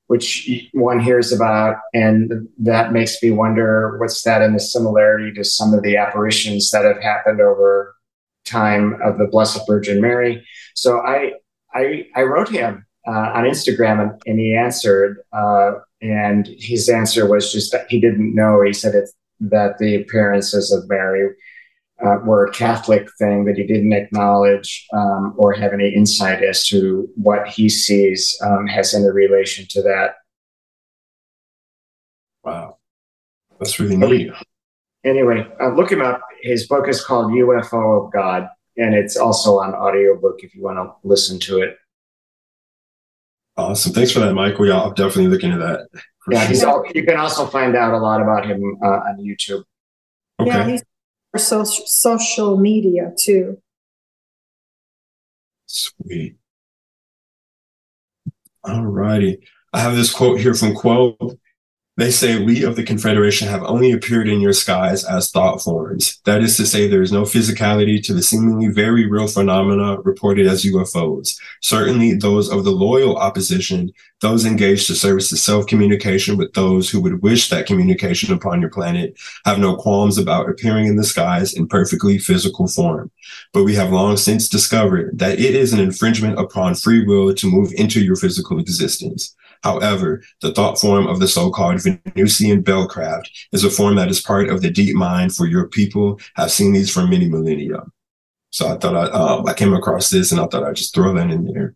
[0.07, 5.43] which one hears about, and that makes me wonder what's that in the similarity to
[5.43, 7.95] some of the apparitions that have happened over
[8.45, 10.45] time of the Blessed Virgin Mary.
[10.75, 11.33] So I
[11.73, 17.29] I, I wrote him uh, on Instagram, and, and he answered, uh, and his answer
[17.29, 18.61] was just that he didn't know.
[18.61, 18.93] He said
[19.39, 21.29] that the appearances of Mary
[22.05, 26.67] uh, were a Catholic thing that he didn't acknowledge um, or have any insight as
[26.67, 30.15] to what he sees um, has any relation to that.
[32.43, 32.77] Wow,
[33.59, 34.31] that's really neat.
[35.03, 36.21] Anyway, uh, look him up.
[36.41, 40.77] His book is called UFO of God, and it's also on audiobook if you want
[40.77, 41.77] to listen to it.
[43.57, 43.91] Awesome.
[43.91, 44.67] Thanks for that, Michael.
[44.67, 45.87] Yeah, I'll definitely look into that.
[46.29, 46.47] Yeah, sure.
[46.47, 49.63] he's all, you can also find out a lot about him uh, on YouTube.
[50.39, 50.73] Okay.
[50.73, 50.77] Yeah,
[51.35, 53.61] social social media too.
[55.65, 56.37] Sweet.
[58.63, 59.39] All righty.
[59.73, 61.37] I have this quote here from Q'uo.
[61.97, 66.21] They say we of the Confederation have only appeared in your skies as thought forms.
[66.25, 70.45] That is to say, there is no physicality to the seemingly very real phenomena reported
[70.45, 71.35] as UFOs.
[71.63, 76.87] Certainly, those of the loyal opposition, those engaged to service the self communication with those
[76.87, 81.03] who would wish that communication upon your planet, have no qualms about appearing in the
[81.03, 83.09] skies in perfectly physical form.
[83.53, 87.51] But we have long since discovered that it is an infringement upon free will to
[87.51, 89.35] move into your physical existence.
[89.63, 94.49] However, the thought form of the so-called Venusian Bellcraft is a form that is part
[94.49, 97.83] of the deep mind for your people I've seen these for many millennia.
[98.49, 101.13] So I thought I, uh, I came across this and I thought I'd just throw
[101.13, 101.75] that in there.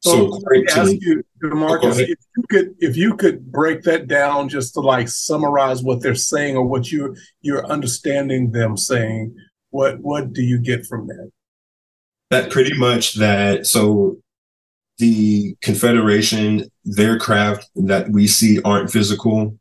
[0.00, 4.06] So, so let me ask you, Marcus, if you could if you could break that
[4.06, 9.34] down just to like summarize what they're saying or what you you're understanding them saying,
[9.70, 11.32] what what do you get from that?
[12.30, 14.18] That pretty much that so
[14.98, 19.56] the Confederation, their craft that we see aren't physical,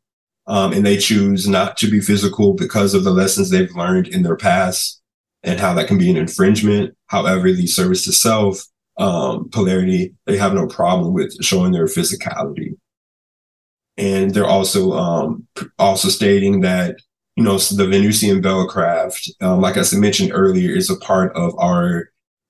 [0.47, 4.23] um, and they choose not to be physical because of the lessons they've learned in
[4.23, 5.01] their past
[5.43, 6.95] and how that can be an infringement.
[7.07, 8.63] However, the service to self,
[8.97, 12.75] um, polarity, they have no problem with showing their physicality.
[13.97, 15.47] And they're also um,
[15.79, 16.97] also stating that
[17.35, 21.35] you know so the Venusian Bellcraft, um, like I said mentioned earlier, is a part
[21.35, 22.09] of our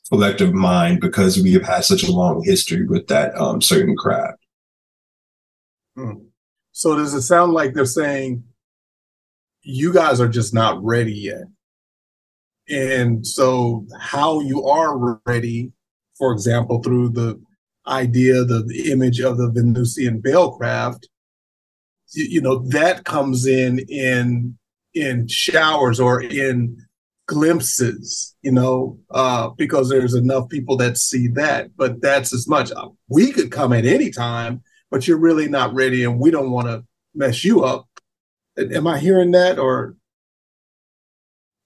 [0.09, 4.39] collective mind because we have had such a long history with that um, certain craft.
[5.95, 6.13] Hmm.
[6.71, 8.43] So does it sound like they're saying
[9.63, 11.45] you guys are just not ready yet?
[12.69, 15.71] And so how you are ready,
[16.17, 17.41] for example, through the
[17.87, 21.05] idea, the, the image of the Venusian Bellcraft,
[22.13, 24.57] you, you know, that comes in in
[24.93, 26.77] in showers or in
[27.27, 31.69] glimpses, you know, uh, because there's enough people that see that.
[31.77, 32.71] But that's as much.
[33.09, 36.67] We could come at any time, but you're really not ready, and we don't want
[36.67, 37.87] to mess you up.
[38.57, 39.95] Am I hearing that, or?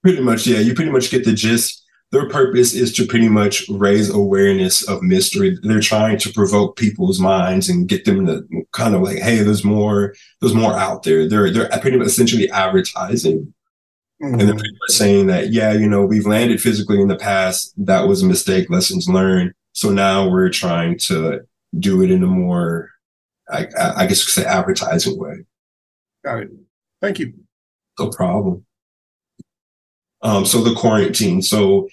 [0.02, 0.58] Pretty much, yeah.
[0.58, 1.78] You pretty much get the gist.
[2.10, 5.56] Their purpose is to pretty much raise awareness of mystery.
[5.62, 9.64] They're trying to provoke people's minds and get them to kind of like, hey, there's
[9.64, 11.26] more, there's more out there.
[11.26, 13.54] They're they're pretty much essentially advertising
[14.22, 14.38] Mm-hmm.
[14.38, 17.74] And then people are saying that, yeah, you know, we've landed physically in the past.
[17.76, 19.52] That was a mistake, lessons learned.
[19.72, 21.40] So now we're trying to
[21.78, 22.90] do it in a more,
[23.50, 25.44] I, I guess, say advertising way.
[26.24, 26.50] Got it.
[27.00, 27.32] Thank you.
[27.98, 28.64] No problem.
[30.22, 31.42] Um, so the quarantine.
[31.42, 31.88] So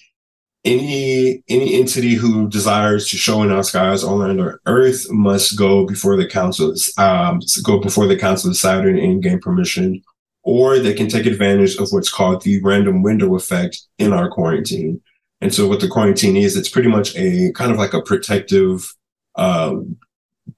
[0.64, 5.58] any any entity who desires to show in our skies on land or Earth must
[5.58, 6.76] go before the council.
[7.00, 10.04] Um, go before the council of Saturn and gain permission
[10.50, 15.00] or they can take advantage of what's called the random window effect in our quarantine.
[15.42, 18.92] And so what the quarantine is, it's pretty much a kind of like a protective
[19.36, 19.98] um,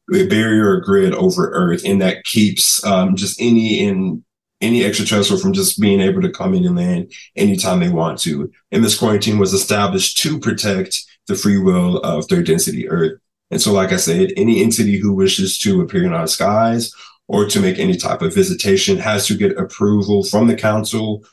[0.08, 4.24] barrier or grid over Earth, and that keeps um, just any in
[4.62, 8.50] any extraterrestrial from just being able to come in and land anytime they want to.
[8.72, 13.20] And this quarantine was established to protect the free will of third density Earth.
[13.50, 16.94] And so, like I said, any entity who wishes to appear in our skies
[17.28, 21.24] or to make any type of visitation has to get approval from the council,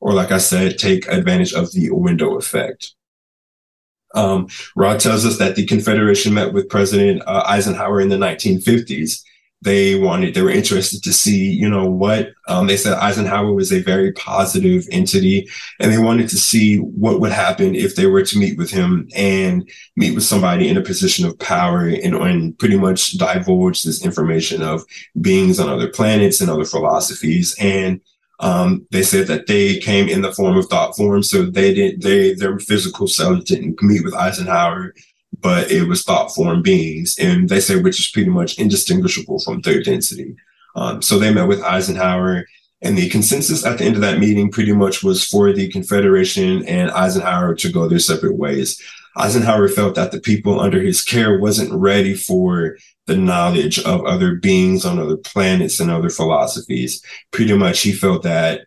[0.00, 2.94] or like I said, take advantage of the window effect.
[4.14, 9.22] Um, Ra tells us that the Confederation met with President uh, Eisenhower in the 1950s
[9.62, 13.72] they wanted they were interested to see you know what um, they said eisenhower was
[13.72, 15.48] a very positive entity
[15.80, 19.08] and they wanted to see what would happen if they were to meet with him
[19.16, 24.04] and meet with somebody in a position of power and, and pretty much divulge this
[24.04, 24.84] information of
[25.20, 27.56] beings on other planets and other philosophies.
[27.58, 28.00] And
[28.40, 32.04] um, they said that they came in the form of thought form so they didn't
[32.04, 34.94] they their physical selves didn't meet with eisenhower
[35.40, 37.16] but it was thought form beings.
[37.18, 40.34] And they say which is pretty much indistinguishable from third density.
[40.74, 42.46] Um, so they met with Eisenhower
[42.82, 46.64] and the consensus at the end of that meeting pretty much was for the Confederation
[46.66, 48.80] and Eisenhower to go their separate ways.
[49.16, 54.36] Eisenhower felt that the people under his care wasn't ready for the knowledge of other
[54.36, 57.02] beings on other planets and other philosophies.
[57.32, 58.66] Pretty much he felt that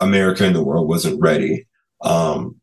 [0.00, 1.66] America and the world wasn't ready.
[2.02, 2.60] Um,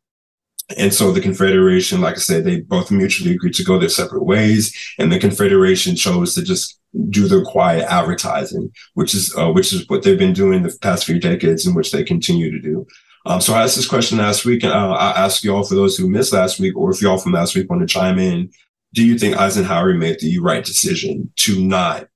[0.77, 4.23] and so the Confederation, like I said, they both mutually agreed to go their separate
[4.23, 6.79] ways, and the Confederation chose to just
[7.09, 11.05] do their quiet advertising, which is uh, which is what they've been doing the past
[11.05, 12.85] few decades, and which they continue to do.
[13.25, 15.95] Um, so I asked this question last week, and uh, I ask y'all for those
[15.95, 18.49] who missed last week, or if y'all from last week want to chime in,
[18.93, 22.07] do you think Eisenhower made the right decision to not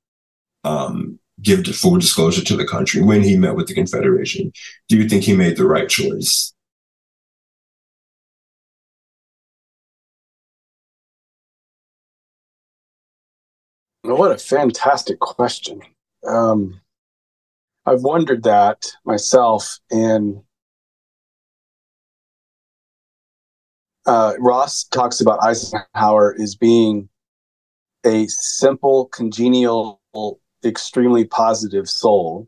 [0.64, 4.52] um, give full disclosure to the country when he met with the Confederation?
[4.90, 6.55] Do you think he made the right choice?
[14.08, 15.82] What a fantastic question.
[16.28, 16.80] Um,
[17.88, 20.42] I've wondered that myself, and
[24.06, 27.10] uh, Ross talks about Eisenhower as being
[28.06, 30.00] a simple, congenial,
[30.64, 32.48] extremely positive soul.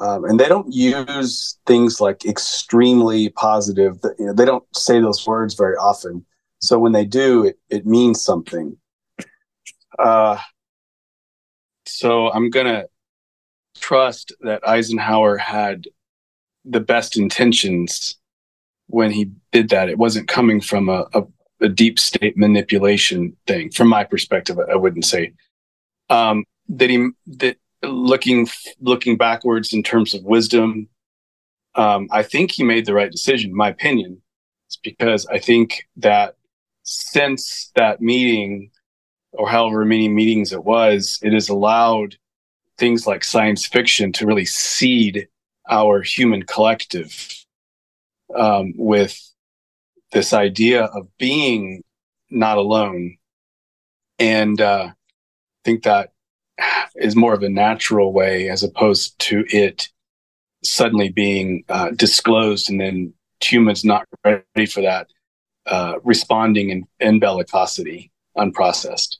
[0.00, 3.98] Um, and they don't use things like extremely positive.
[4.18, 6.24] You know, they don't say those words very often.
[6.60, 8.78] So when they do, it, it means something.
[9.98, 10.38] Uh,
[11.86, 12.88] so I'm going to
[13.78, 15.86] trust that Eisenhower had
[16.64, 18.16] the best intentions
[18.88, 19.88] when he did that.
[19.88, 21.22] It wasn't coming from a, a,
[21.60, 24.58] a deep state manipulation thing from my perspective.
[24.70, 25.32] I wouldn't say
[26.10, 28.48] um, that he that looking
[28.80, 30.88] looking backwards in terms of wisdom.
[31.74, 33.54] Um, I think he made the right decision.
[33.54, 34.22] My opinion,
[34.70, 36.36] is because I think that
[36.82, 38.70] since that meeting,
[39.36, 42.16] or however many meetings it was, it has allowed
[42.78, 45.28] things like science fiction to really seed
[45.68, 47.44] our human collective
[48.34, 49.18] um, with
[50.12, 51.82] this idea of being
[52.30, 53.16] not alone.
[54.18, 54.94] And uh, I
[55.64, 56.12] think that
[56.96, 59.88] is more of a natural way as opposed to it
[60.62, 63.12] suddenly being uh, disclosed and then
[63.42, 65.08] humans not ready for that,
[65.66, 69.16] uh, responding in, in bellicosity, unprocessed.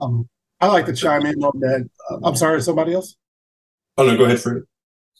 [0.00, 0.28] Um,
[0.60, 1.88] I like to chime in on that.
[2.10, 3.16] Uh, I'm sorry, somebody else.
[3.96, 4.62] Oh no, go ahead, Fred.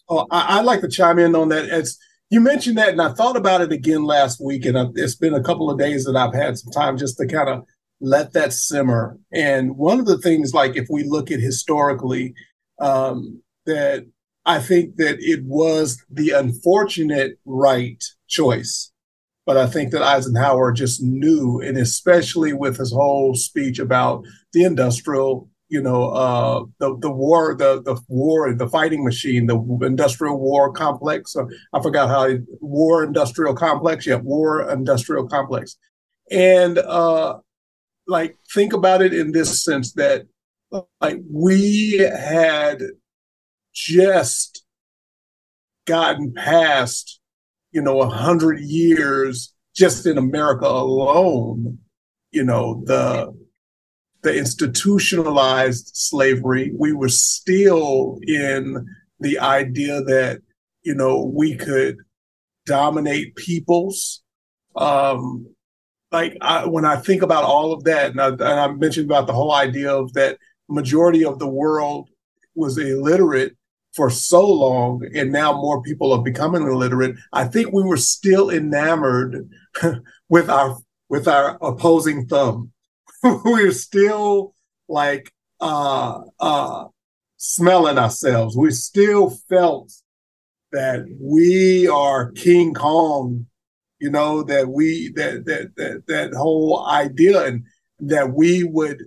[0.08, 1.68] Oh, I, would like to chime in on that.
[1.68, 1.98] As
[2.30, 5.42] you mentioned that, and I thought about it again last week, and it's been a
[5.42, 7.64] couple of days that I've had some time just to kind of
[8.00, 9.18] let that simmer.
[9.32, 12.34] And one of the things, like if we look at historically,
[12.80, 14.06] um, that
[14.44, 18.90] I think that it was the unfortunate right choice.
[19.46, 24.64] But I think that Eisenhower just knew, and especially with his whole speech about the
[24.64, 30.38] industrial, you know, uh, the the war, the the war, the fighting machine, the industrial
[30.38, 31.36] war complex.
[31.72, 34.06] I forgot how war industrial complex.
[34.06, 35.76] Yeah, war industrial complex,
[36.30, 37.38] and uh,
[38.06, 40.26] like think about it in this sense that
[41.00, 42.82] like we had
[43.72, 44.64] just
[45.86, 47.20] gotten past,
[47.74, 51.78] you know, a hundred years just in America alone,
[52.30, 53.34] you know, the
[54.22, 56.72] the institutionalized slavery.
[56.74, 58.86] We were still in
[59.20, 60.40] the idea that,
[60.82, 61.98] you know, we could
[62.64, 64.22] dominate peoples.
[64.76, 65.46] Um,
[66.12, 69.26] like I, when I think about all of that, and I, and I mentioned about
[69.26, 72.08] the whole idea of that majority of the world
[72.54, 73.56] was illiterate
[73.94, 77.16] for so long, and now more people are becoming illiterate.
[77.32, 79.48] I think we were still enamored
[80.28, 80.78] with our
[81.08, 82.72] with our opposing thumb.
[83.22, 84.54] we are still
[84.88, 86.86] like uh uh
[87.36, 88.56] smelling ourselves.
[88.56, 89.92] We still felt
[90.72, 93.46] that we are King Kong,
[94.00, 97.64] you know, that we that that that that whole idea and
[98.00, 99.04] that we would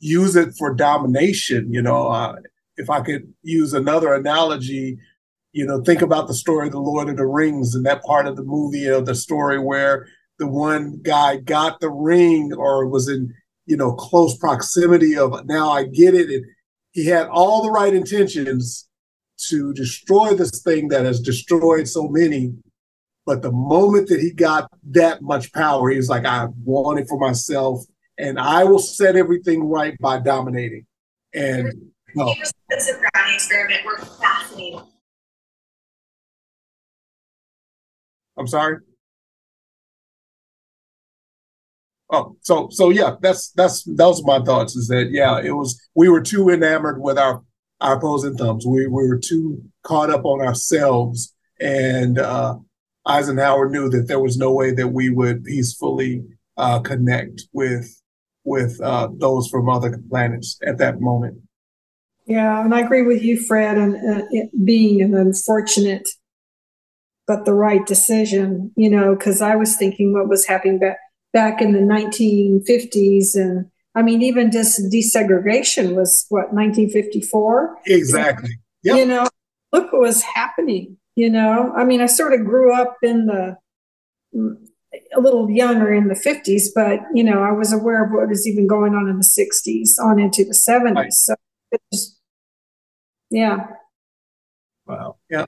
[0.00, 2.36] use it for domination, you know, uh,
[2.76, 4.98] if I could use another analogy,
[5.52, 8.26] you know, think about the story of the Lord of the Rings and that part
[8.26, 10.06] of the movie of the story where
[10.38, 13.32] the one guy got the ring or was in,
[13.64, 16.28] you know, close proximity of now I get it.
[16.28, 16.44] And
[16.92, 18.88] he had all the right intentions
[19.48, 22.54] to destroy this thing that has destroyed so many.
[23.24, 27.08] But the moment that he got that much power, he was like, I want it
[27.08, 27.82] for myself
[28.18, 30.86] and I will set everything right by dominating.
[31.34, 32.34] And no.
[32.70, 34.82] The Brownie experiment were fascinating.
[38.38, 38.78] I'm sorry.
[42.10, 44.76] Oh, so so yeah, that's that's those are my thoughts.
[44.76, 47.42] Is that yeah, it was we were too enamored with our
[47.80, 48.64] our opposing thumbs.
[48.66, 52.56] We we were too caught up on ourselves, and uh,
[53.06, 56.24] Eisenhower knew that there was no way that we would peacefully
[56.56, 58.00] uh, connect with
[58.44, 61.42] with uh, those from other planets at that moment.
[62.26, 64.24] Yeah, and I agree with you, Fred, and uh,
[64.64, 66.08] being an unfortunate
[67.26, 70.98] but the right decision, you know, because I was thinking what was happening back
[71.32, 77.78] back in the 1950s, and I mean, even just desegregation was what 1954.
[77.86, 78.50] Exactly.
[78.84, 78.96] Yep.
[78.96, 79.28] You know,
[79.72, 80.96] look what was happening.
[81.16, 83.56] You know, I mean, I sort of grew up in the
[85.14, 88.46] a little younger in the 50s, but you know, I was aware of what was
[88.46, 90.94] even going on in the 60s on into the 70s.
[90.94, 91.12] Right.
[91.12, 91.34] So
[91.72, 91.80] it
[93.36, 93.66] yeah.
[94.86, 95.16] Wow.
[95.28, 95.44] Yeah.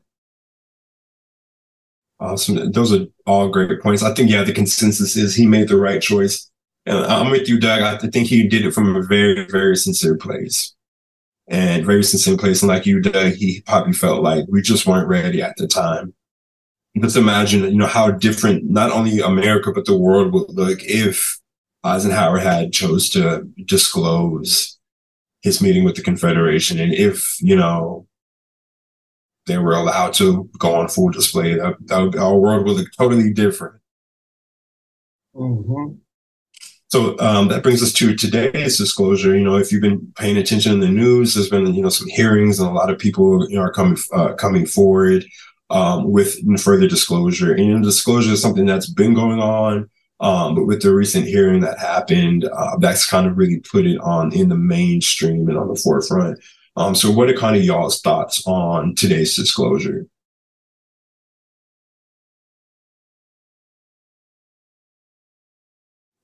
[2.20, 2.70] Awesome.
[2.70, 4.02] Those are all great points.
[4.02, 6.50] I think, yeah, the consensus is he made the right choice.
[6.84, 7.80] And I'm with you, Doug.
[7.80, 10.74] I think he did it from a very, very sincere place.
[11.48, 12.60] And very sincere place.
[12.60, 16.12] And like you, Doug, he probably felt like we just weren't ready at the time.
[17.00, 21.38] Just imagine, you know, how different not only America, but the world would look if
[21.84, 24.77] Eisenhower had chose to disclose
[25.42, 26.78] his meeting with the Confederation.
[26.78, 28.06] And if, you know,
[29.46, 33.32] they were allowed to go on full display, that, that our world would look totally
[33.32, 33.80] different.
[35.34, 35.94] Mm-hmm.
[36.88, 39.36] So um, that brings us to today's disclosure.
[39.36, 42.08] You know, if you've been paying attention in the news, there's been you know some
[42.08, 45.26] hearings, and a lot of people you know are coming uh, coming forward
[45.68, 47.52] um, with further disclosure.
[47.52, 49.90] And you know, disclosure is something that's been going on.
[50.20, 53.98] Um, but with the recent hearing that happened, uh, that's kind of really put it
[54.00, 56.40] on in the mainstream and on the forefront.
[56.76, 60.06] Um, so what are kind of y'all's thoughts on today's disclosure?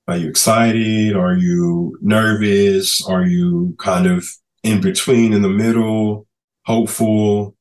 [0.07, 1.17] Are you excited?
[1.17, 3.05] Are you nervous?
[3.07, 4.29] Are you kind of
[4.63, 6.27] in between, in the middle,
[6.67, 7.57] hopeful?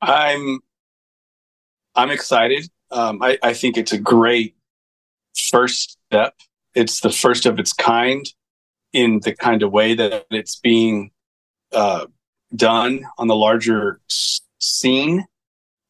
[0.00, 0.60] I'm
[2.00, 2.66] I'm excited.
[2.90, 4.56] Um, I, I think it's a great
[5.50, 6.34] first step.
[6.74, 8.24] It's the first of its kind
[8.94, 11.10] in the kind of way that it's being
[11.72, 12.06] uh,
[12.56, 14.00] done on the larger
[14.58, 15.26] scene.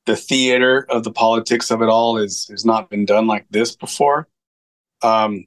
[0.07, 3.77] The theater of the politics of it all is has not been done like this
[3.77, 4.27] before.
[5.03, 5.47] Um,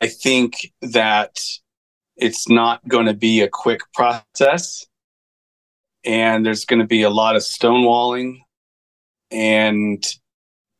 [0.00, 1.40] I think that
[2.16, 4.86] it's not going to be a quick process,
[6.04, 8.43] and there's going to be a lot of stonewalling
[9.34, 10.06] and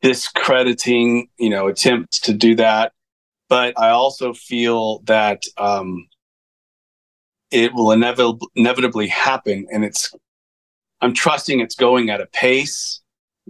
[0.01, 2.93] discrediting, you know, attempts to do that.
[3.49, 6.07] But I also feel that um,
[7.51, 10.13] it will inevitably, inevitably happen, and it's.
[11.01, 13.01] I'm trusting it's going at a pace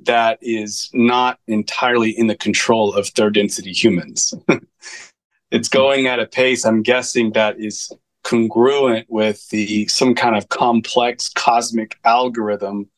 [0.03, 4.34] that is not entirely in the control of third density humans.
[5.51, 7.91] it's going at a pace I'm guessing that is
[8.24, 12.89] congruent with the some kind of complex cosmic algorithm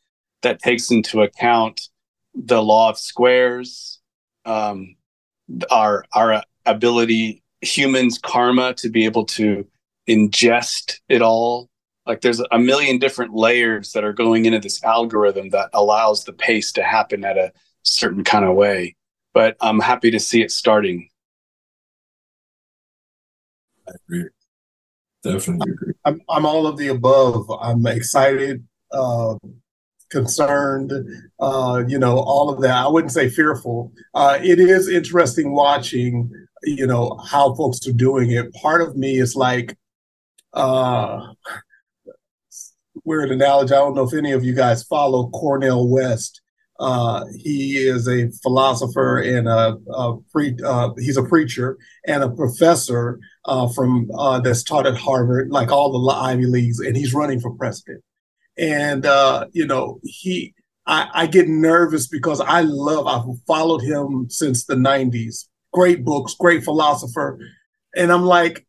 [0.42, 1.88] that takes into account
[2.44, 4.00] the law of squares,
[4.44, 4.96] um,
[5.70, 9.66] our our ability, humans' karma to be able to
[10.08, 11.68] ingest it all.
[12.06, 16.32] Like there's a million different layers that are going into this algorithm that allows the
[16.32, 18.96] pace to happen at a certain kind of way.
[19.34, 21.10] But I'm happy to see it starting.
[23.86, 24.28] I agree.
[25.22, 25.94] Definitely agree.
[26.04, 27.50] I'm, I'm all of the above.
[27.60, 28.66] I'm excited.
[28.90, 29.36] Uh,
[30.10, 30.92] concerned,
[31.40, 32.74] uh, you know, all of that.
[32.74, 33.92] I wouldn't say fearful.
[34.14, 36.30] Uh, it is interesting watching,
[36.64, 38.52] you know, how folks are doing it.
[38.54, 39.76] Part of me is like,
[40.54, 41.32] uh,
[43.04, 43.72] weird analogy.
[43.72, 46.40] I don't know if any of you guys follow Cornel West.
[46.80, 52.30] Uh, he is a philosopher and a, a pre, uh, he's a preacher and a
[52.30, 57.14] professor uh, from uh, that's taught at Harvard, like all the Ivy Leagues, and he's
[57.14, 58.02] running for president
[58.58, 60.54] and uh, you know he
[60.88, 65.46] I, I, get nervous because I love I've followed him since the 90s.
[65.70, 67.38] Great books, great philosopher.
[67.94, 68.66] And I'm like,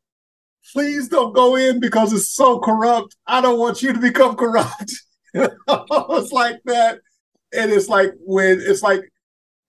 [0.73, 3.15] please don't go in because it's so corrupt.
[3.25, 4.91] I don't want you to become corrupt.
[5.33, 6.99] it's like that.
[7.53, 9.09] And it's like when it's like,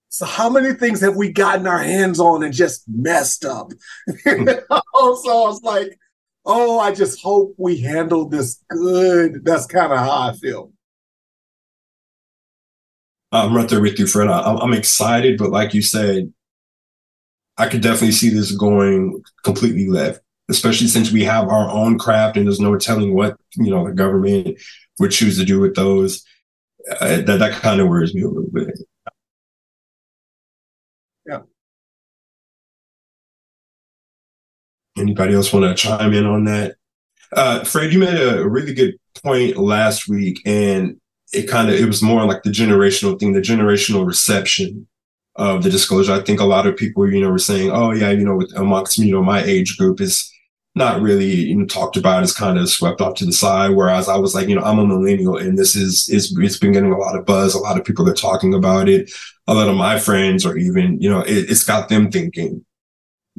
[0.09, 3.71] so how many things have we gotten our hands on and just messed up?
[4.07, 5.97] so it's like,
[6.45, 9.45] oh, I just hope we handle this good.
[9.45, 10.71] That's kind of how I feel.
[13.31, 14.27] I'm right there with you, Fred.
[14.27, 16.33] I, I'm excited, but like you said,
[17.57, 22.37] I could definitely see this going completely left, especially since we have our own craft
[22.37, 24.59] and there's no telling what you know the government
[24.99, 26.25] would choose to do with those.
[26.99, 28.77] Uh, that that kind of worries me a little bit.
[34.97, 36.75] Anybody else want to chime in on that?
[37.33, 40.99] Uh, Fred, you made a really good point last week, and
[41.33, 44.87] it kind of it was more like the generational thing, the generational reception
[45.35, 46.11] of the disclosure.
[46.11, 48.51] I think a lot of people, you know, were saying, "Oh yeah, you know, with
[48.55, 50.29] amongst you know my age group is
[50.75, 54.09] not really you know talked about, is kind of swept off to the side." Whereas
[54.09, 56.91] I was like, you know, I'm a millennial, and this is is it's been getting
[56.91, 57.55] a lot of buzz.
[57.55, 59.09] A lot of people are talking about it.
[59.47, 62.65] A lot of my friends, or even you know, it, it's got them thinking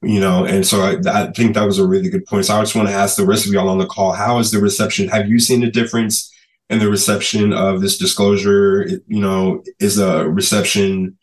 [0.03, 2.47] you know, and so I, I, think that was a really good point.
[2.47, 4.51] So I just want to ask the rest of y'all on the call, how is
[4.51, 5.09] the reception?
[5.09, 6.33] Have you seen a difference
[6.69, 8.87] in the reception of this disclosure?
[9.07, 11.17] You know, is the reception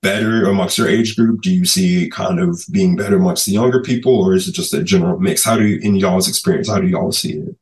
[0.00, 1.42] better amongst your age group?
[1.42, 4.52] Do you see it kind of being better amongst the younger people, or is it
[4.52, 5.44] just a general mix?
[5.44, 7.56] How do you, in y'all's experience, how do y'all see it?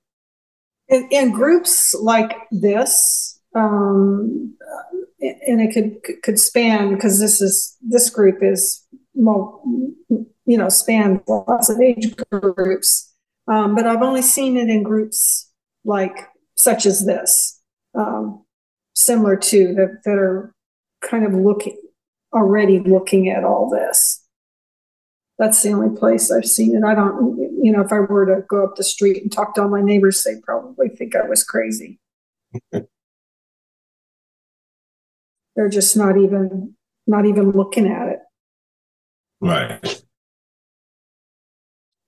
[0.89, 4.55] In, in groups like this, um,
[5.21, 8.80] and it could could span because this is this group is
[9.21, 13.13] you know, span lots of age groups.
[13.47, 15.51] Um, but I've only seen it in groups
[15.85, 17.61] like such as this,
[17.95, 18.45] um,
[18.95, 20.55] similar to that, that are
[21.01, 21.77] kind of looking
[22.33, 24.25] already looking at all this.
[25.39, 26.85] That's the only place I've seen it.
[26.85, 29.63] I don't, you know, if I were to go up the street and talk to
[29.63, 31.99] all my neighbors, they probably think I was crazy.
[35.57, 36.75] They're just not even
[37.07, 38.21] not even looking at it.
[39.41, 40.03] Right.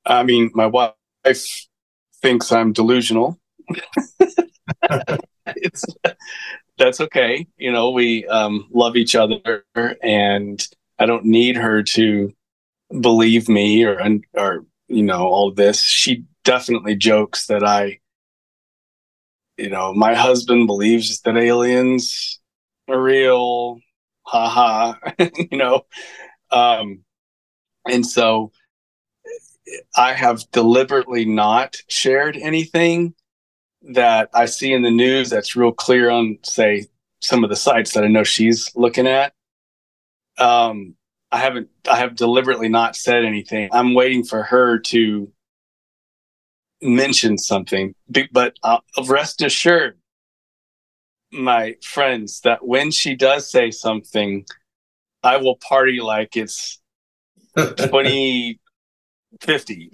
[0.04, 1.66] I mean, my wife
[2.22, 3.38] thinks I'm delusional.
[5.46, 5.84] it's
[6.78, 7.46] that's okay.
[7.56, 9.64] You know, we um, love each other,
[10.02, 10.66] and
[10.98, 12.32] I don't need her to
[13.00, 14.00] believe me or
[14.34, 15.82] or you know all this.
[15.84, 18.00] She definitely jokes that I,
[19.56, 22.40] you know, my husband believes that aliens
[22.88, 23.78] are real.
[24.24, 24.98] Ha ha.
[25.50, 25.82] you know,
[26.50, 27.04] um,
[27.88, 28.52] and so
[29.96, 33.14] I have deliberately not shared anything
[33.82, 36.86] that I see in the news that's real clear on, say,
[37.20, 39.32] some of the sites that I know she's looking at.
[40.38, 40.94] Um,
[41.30, 43.70] I haven't, I have deliberately not said anything.
[43.72, 45.32] I'm waiting for her to
[46.82, 47.94] mention something,
[48.32, 49.98] but uh, rest assured,
[51.32, 54.44] my friends, that when she does say something,
[55.22, 56.81] I will party like it's
[57.56, 59.92] 2050.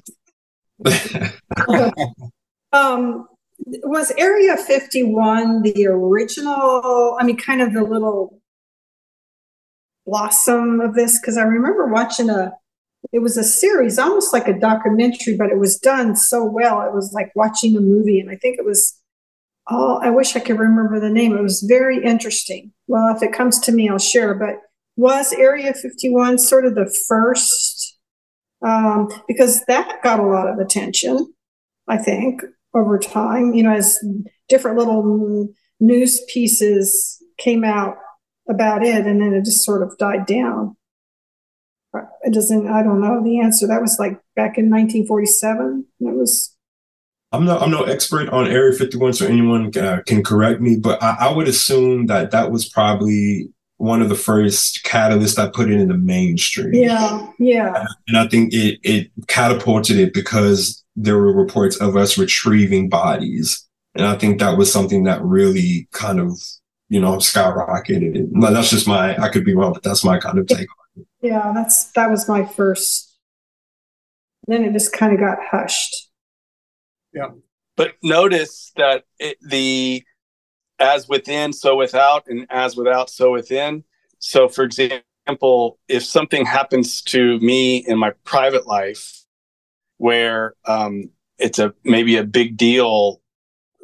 [2.72, 3.28] um,
[3.82, 7.16] was Area 51 the original?
[7.20, 8.40] I mean, kind of the little
[10.06, 11.20] blossom of this?
[11.20, 12.52] Because I remember watching a,
[13.12, 16.82] it was a series, almost like a documentary, but it was done so well.
[16.82, 18.20] It was like watching a movie.
[18.20, 19.00] And I think it was,
[19.68, 21.36] oh, I wish I could remember the name.
[21.36, 22.72] It was very interesting.
[22.86, 24.34] Well, if it comes to me, I'll share.
[24.34, 24.56] But
[24.98, 27.96] was Area 51 sort of the first?
[28.66, 31.32] Um, because that got a lot of attention,
[31.86, 32.42] I think
[32.74, 33.96] over time, you know, as
[34.48, 37.94] different little news pieces came out
[38.50, 40.76] about it, and then it just sort of died down.
[42.22, 42.66] It doesn't.
[42.66, 43.68] I don't know the answer.
[43.68, 45.86] That was like back in 1947.
[46.00, 46.56] It was.
[47.30, 50.76] I'm no I'm no expert on Area 51, so anyone uh, can correct me.
[50.76, 55.54] But I, I, would assume that that was probably one of the first catalysts that
[55.54, 56.74] put it in the mainstream.
[56.74, 57.86] Yeah, yeah.
[58.06, 63.64] And I think it it catapulted it because there were reports of us retrieving bodies.
[63.94, 66.38] And I think that was something that really kind of,
[66.88, 68.28] you know, skyrocketed.
[68.40, 71.06] That's just my, I could be wrong, but that's my kind of take on it.
[71.22, 73.16] Yeah, that's, that was my first.
[74.46, 76.10] Then it just kind of got hushed.
[77.12, 77.28] Yeah.
[77.76, 80.02] But notice that it, the,
[80.78, 83.84] as within, so without, and as without, so within.
[84.18, 89.24] So, for example, if something happens to me in my private life,
[89.98, 93.20] where um, it's a maybe a big deal,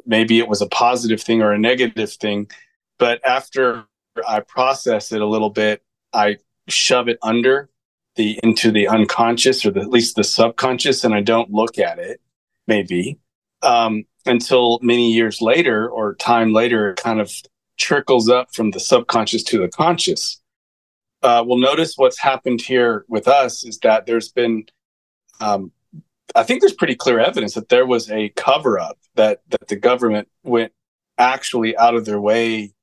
[0.05, 2.49] maybe it was a positive thing or a negative thing,
[2.97, 3.85] but after
[4.27, 5.83] I process it a little bit,
[6.13, 6.37] I
[6.67, 7.69] shove it under
[8.15, 11.99] the into the unconscious or the, at least the subconscious, and I don't look at
[11.99, 12.21] it.
[12.67, 13.19] Maybe
[13.61, 17.31] um, until many years later or time later, it kind of
[17.77, 20.41] trickles up from the subconscious to the conscious.
[21.21, 24.65] Uh, well, notice what's happened here with us is that there's been
[25.41, 25.71] um,
[26.35, 29.75] I think there's pretty clear evidence that there was a cover up that that the
[29.75, 30.71] government went
[31.17, 32.73] actually out of their way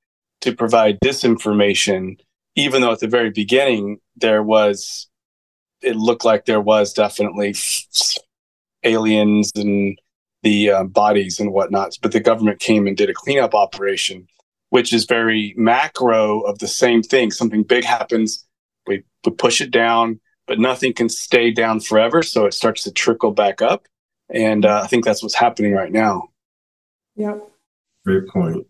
[0.40, 2.18] to provide disinformation,
[2.56, 5.08] even though at the very beginning there was,
[5.82, 7.54] it looked like there was definitely
[8.82, 9.98] aliens and
[10.42, 11.96] the uh, bodies and whatnot.
[12.02, 14.26] But the government came and did a cleanup operation,
[14.70, 17.30] which is very macro of the same thing.
[17.30, 18.46] Something big happens,
[18.86, 22.22] we, we push it down, but nothing can stay down forever.
[22.22, 23.86] So it starts to trickle back up.
[24.30, 26.30] And uh, I think that's what's happening right now.
[27.16, 27.48] Yep.
[28.04, 28.66] Great point.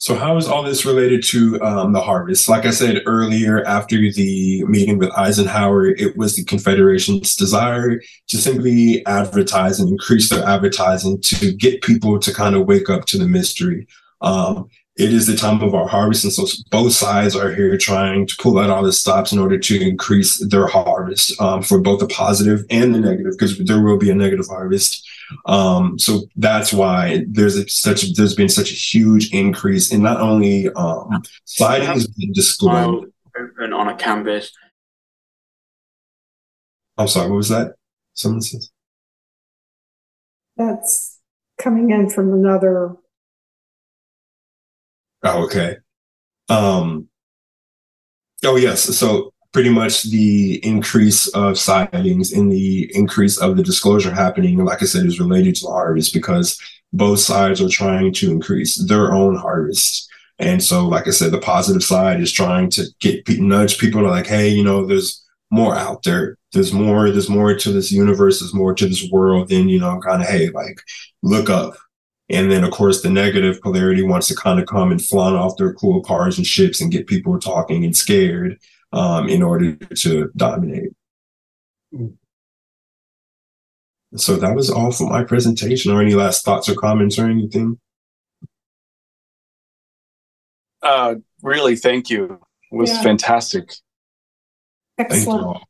[0.00, 2.48] So, how is all this related to um, the harvest?
[2.48, 8.36] Like I said earlier, after the meeting with Eisenhower, it was the Confederation's desire to
[8.38, 13.18] simply advertise and increase their advertising to get people to kind of wake up to
[13.18, 13.86] the mystery.
[14.22, 14.70] Um,
[15.00, 16.24] it is the time of our harvest.
[16.24, 19.58] And so both sides are here trying to pull out all the stops in order
[19.58, 23.96] to increase their harvest um, for both the positive and the negative, because there will
[23.96, 25.08] be a negative harvest.
[25.46, 30.20] Um, so that's why there's a, such there's been such a huge increase in not
[30.20, 33.12] only um, sightings but disclosed.
[33.36, 34.52] Open on a canvas.
[36.98, 37.74] I'm sorry, what was that?
[38.14, 38.70] Someone says.
[40.56, 41.18] That's
[41.58, 42.96] coming in from another
[45.22, 45.76] Oh, okay.
[46.48, 47.08] Um,
[48.44, 48.82] oh, yes.
[48.82, 54.82] So pretty much the increase of sightings and the increase of the disclosure happening, like
[54.82, 56.58] I said, is related to the harvest because
[56.92, 60.08] both sides are trying to increase their own harvest.
[60.38, 64.08] And so, like I said, the positive side is trying to get nudge people to
[64.08, 66.36] like, hey, you know, there's more out there.
[66.52, 70.00] There's more, there's more to this universe, there's more to this world than, you know,
[70.00, 70.80] kind of, hey, like,
[71.22, 71.74] look up.
[72.30, 75.56] And then, of course, the negative polarity wants to kind of come and flaunt off
[75.56, 78.56] their cool cars and ships and get people talking and scared
[78.92, 80.92] um, in order to dominate.
[84.14, 85.92] So that was all for my presentation.
[85.92, 87.80] Or any last thoughts or comments or anything?
[90.82, 92.40] Uh, really, thank you.
[92.70, 93.02] It was Yeah.
[93.02, 93.72] fantastic.
[94.96, 95.46] Thank you Excellent.
[95.46, 95.62] all.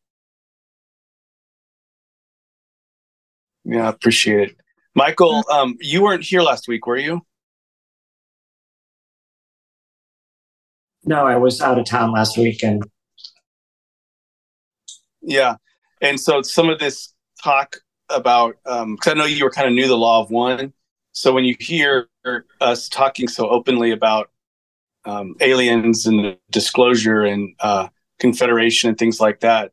[3.65, 4.57] Yeah, I appreciate it.
[5.01, 7.23] Michael, um, you weren't here last week, were you?
[11.07, 12.85] No, I was out of town last week, and
[15.23, 15.55] Yeah.
[16.03, 17.77] And so some of this talk
[18.11, 20.75] about, because I know you were kind of new to the law of one.
[21.13, 22.11] So when you hear
[22.61, 24.31] us talking so openly about
[25.07, 27.89] um, aliens and disclosure and uh,
[28.19, 29.73] confederation and things like that,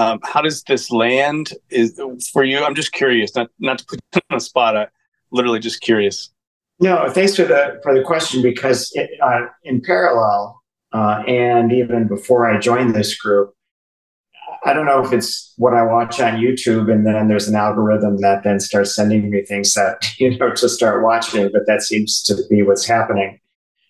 [0.00, 2.00] um, how does this land is
[2.32, 2.64] for you?
[2.64, 4.74] I'm just curious, not not to put you on the spot.
[4.74, 4.86] I
[5.30, 6.30] literally just curious.
[6.80, 10.58] No, thanks for the for the question because it, uh, in parallel
[10.92, 13.52] uh, and even before I joined this group,
[14.64, 18.22] I don't know if it's what I watch on YouTube and then there's an algorithm
[18.22, 22.22] that then starts sending me things that you know to start watching, but that seems
[22.22, 23.38] to be what's happening.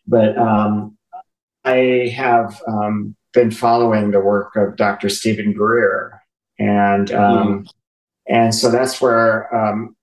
[0.09, 0.99] But um,
[1.65, 5.09] I have um, been following the work of Dr.
[5.09, 6.21] Steven Greer,
[6.59, 7.67] and um,
[8.29, 9.97] and so that's where um,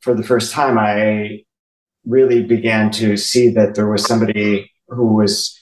[0.00, 1.44] for the first time I
[2.04, 5.58] really began to see that there was somebody who was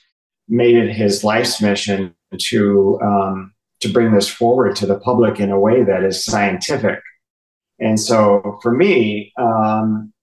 [0.49, 5.51] made it his life's mission to um, to bring this forward to the public in
[5.51, 7.01] a way that is scientific.
[7.79, 10.14] And so for me, um,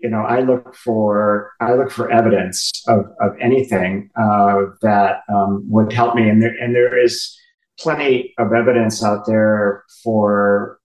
[0.00, 5.64] you know, I look for I look for evidence of of anything uh, that um,
[5.70, 7.36] would help me, and there and there is
[7.78, 10.78] plenty of evidence out there for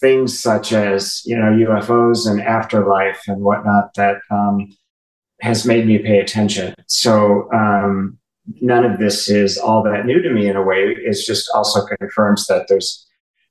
[0.00, 4.74] things such as you know UFOs and afterlife and whatnot that um,
[5.40, 6.74] has made me pay attention.
[6.86, 8.18] So um,
[8.60, 10.96] none of this is all that new to me in a way.
[10.98, 13.06] It's just also confirms that there's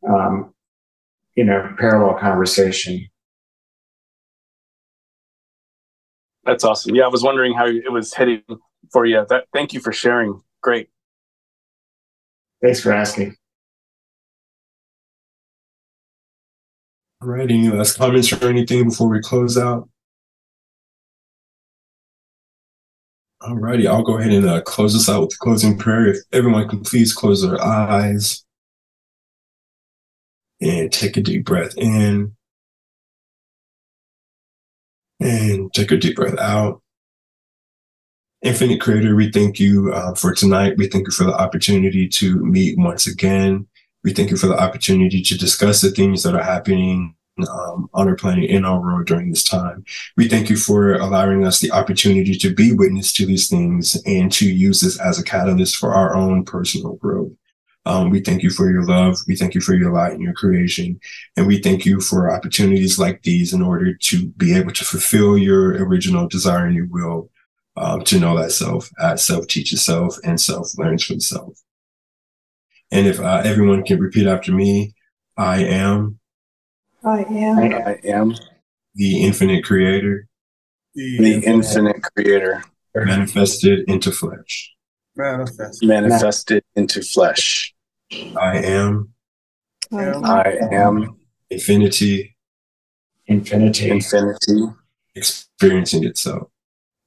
[0.09, 0.53] um,
[1.35, 3.07] you know parallel conversation.
[6.43, 6.95] That's awesome.
[6.95, 8.41] Yeah, I was wondering how it was heading
[8.91, 9.25] for you.
[9.29, 10.41] That thank you for sharing.
[10.61, 10.89] Great.
[12.61, 13.35] Thanks for asking.
[17.21, 17.49] All right.
[17.49, 19.87] Any last comments or anything before we close out?
[23.41, 23.87] All righty.
[23.87, 26.07] I'll go ahead and uh, close this out with the closing prayer.
[26.07, 28.43] If everyone can please close their eyes
[30.59, 32.35] and take a deep breath in
[35.21, 36.81] and take a deep breath out.
[38.41, 40.77] Infinite Creator, we thank you uh, for tonight.
[40.77, 43.67] We thank you for the opportunity to meet once again.
[44.03, 47.15] We thank you for the opportunity to discuss the things that are happening
[47.49, 49.85] um, on our planet in our world during this time.
[50.17, 54.31] We thank you for allowing us the opportunity to be witness to these things and
[54.33, 57.31] to use this as a catalyst for our own personal growth.
[57.85, 59.17] Um, we thank you for your love.
[59.27, 60.99] We thank you for your light and your creation.
[61.35, 65.37] And we thank you for opportunities like these in order to be able to fulfill
[65.37, 67.31] your original desire and your will
[67.77, 71.59] um, to know that self, as self teaches self and self learns from self.
[72.91, 74.93] And if uh, everyone can repeat after me,
[75.37, 76.19] I am
[77.03, 77.57] I am.
[77.57, 78.35] I am
[78.93, 80.27] the infinite creator
[80.93, 82.63] the infinite creator
[82.93, 84.73] manifested into flesh.
[85.15, 85.83] manifest.
[85.83, 87.70] manifested into flesh.
[88.37, 89.13] I am
[89.91, 90.25] I am.
[90.25, 91.17] I am
[91.49, 92.35] infinity
[93.27, 93.91] Infinity.
[93.91, 94.63] infinity
[95.15, 96.49] experiencing itself.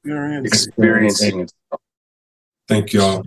[0.05, 0.55] Experience.
[0.55, 1.53] experiencing it.
[2.69, 3.25] Thank y'all.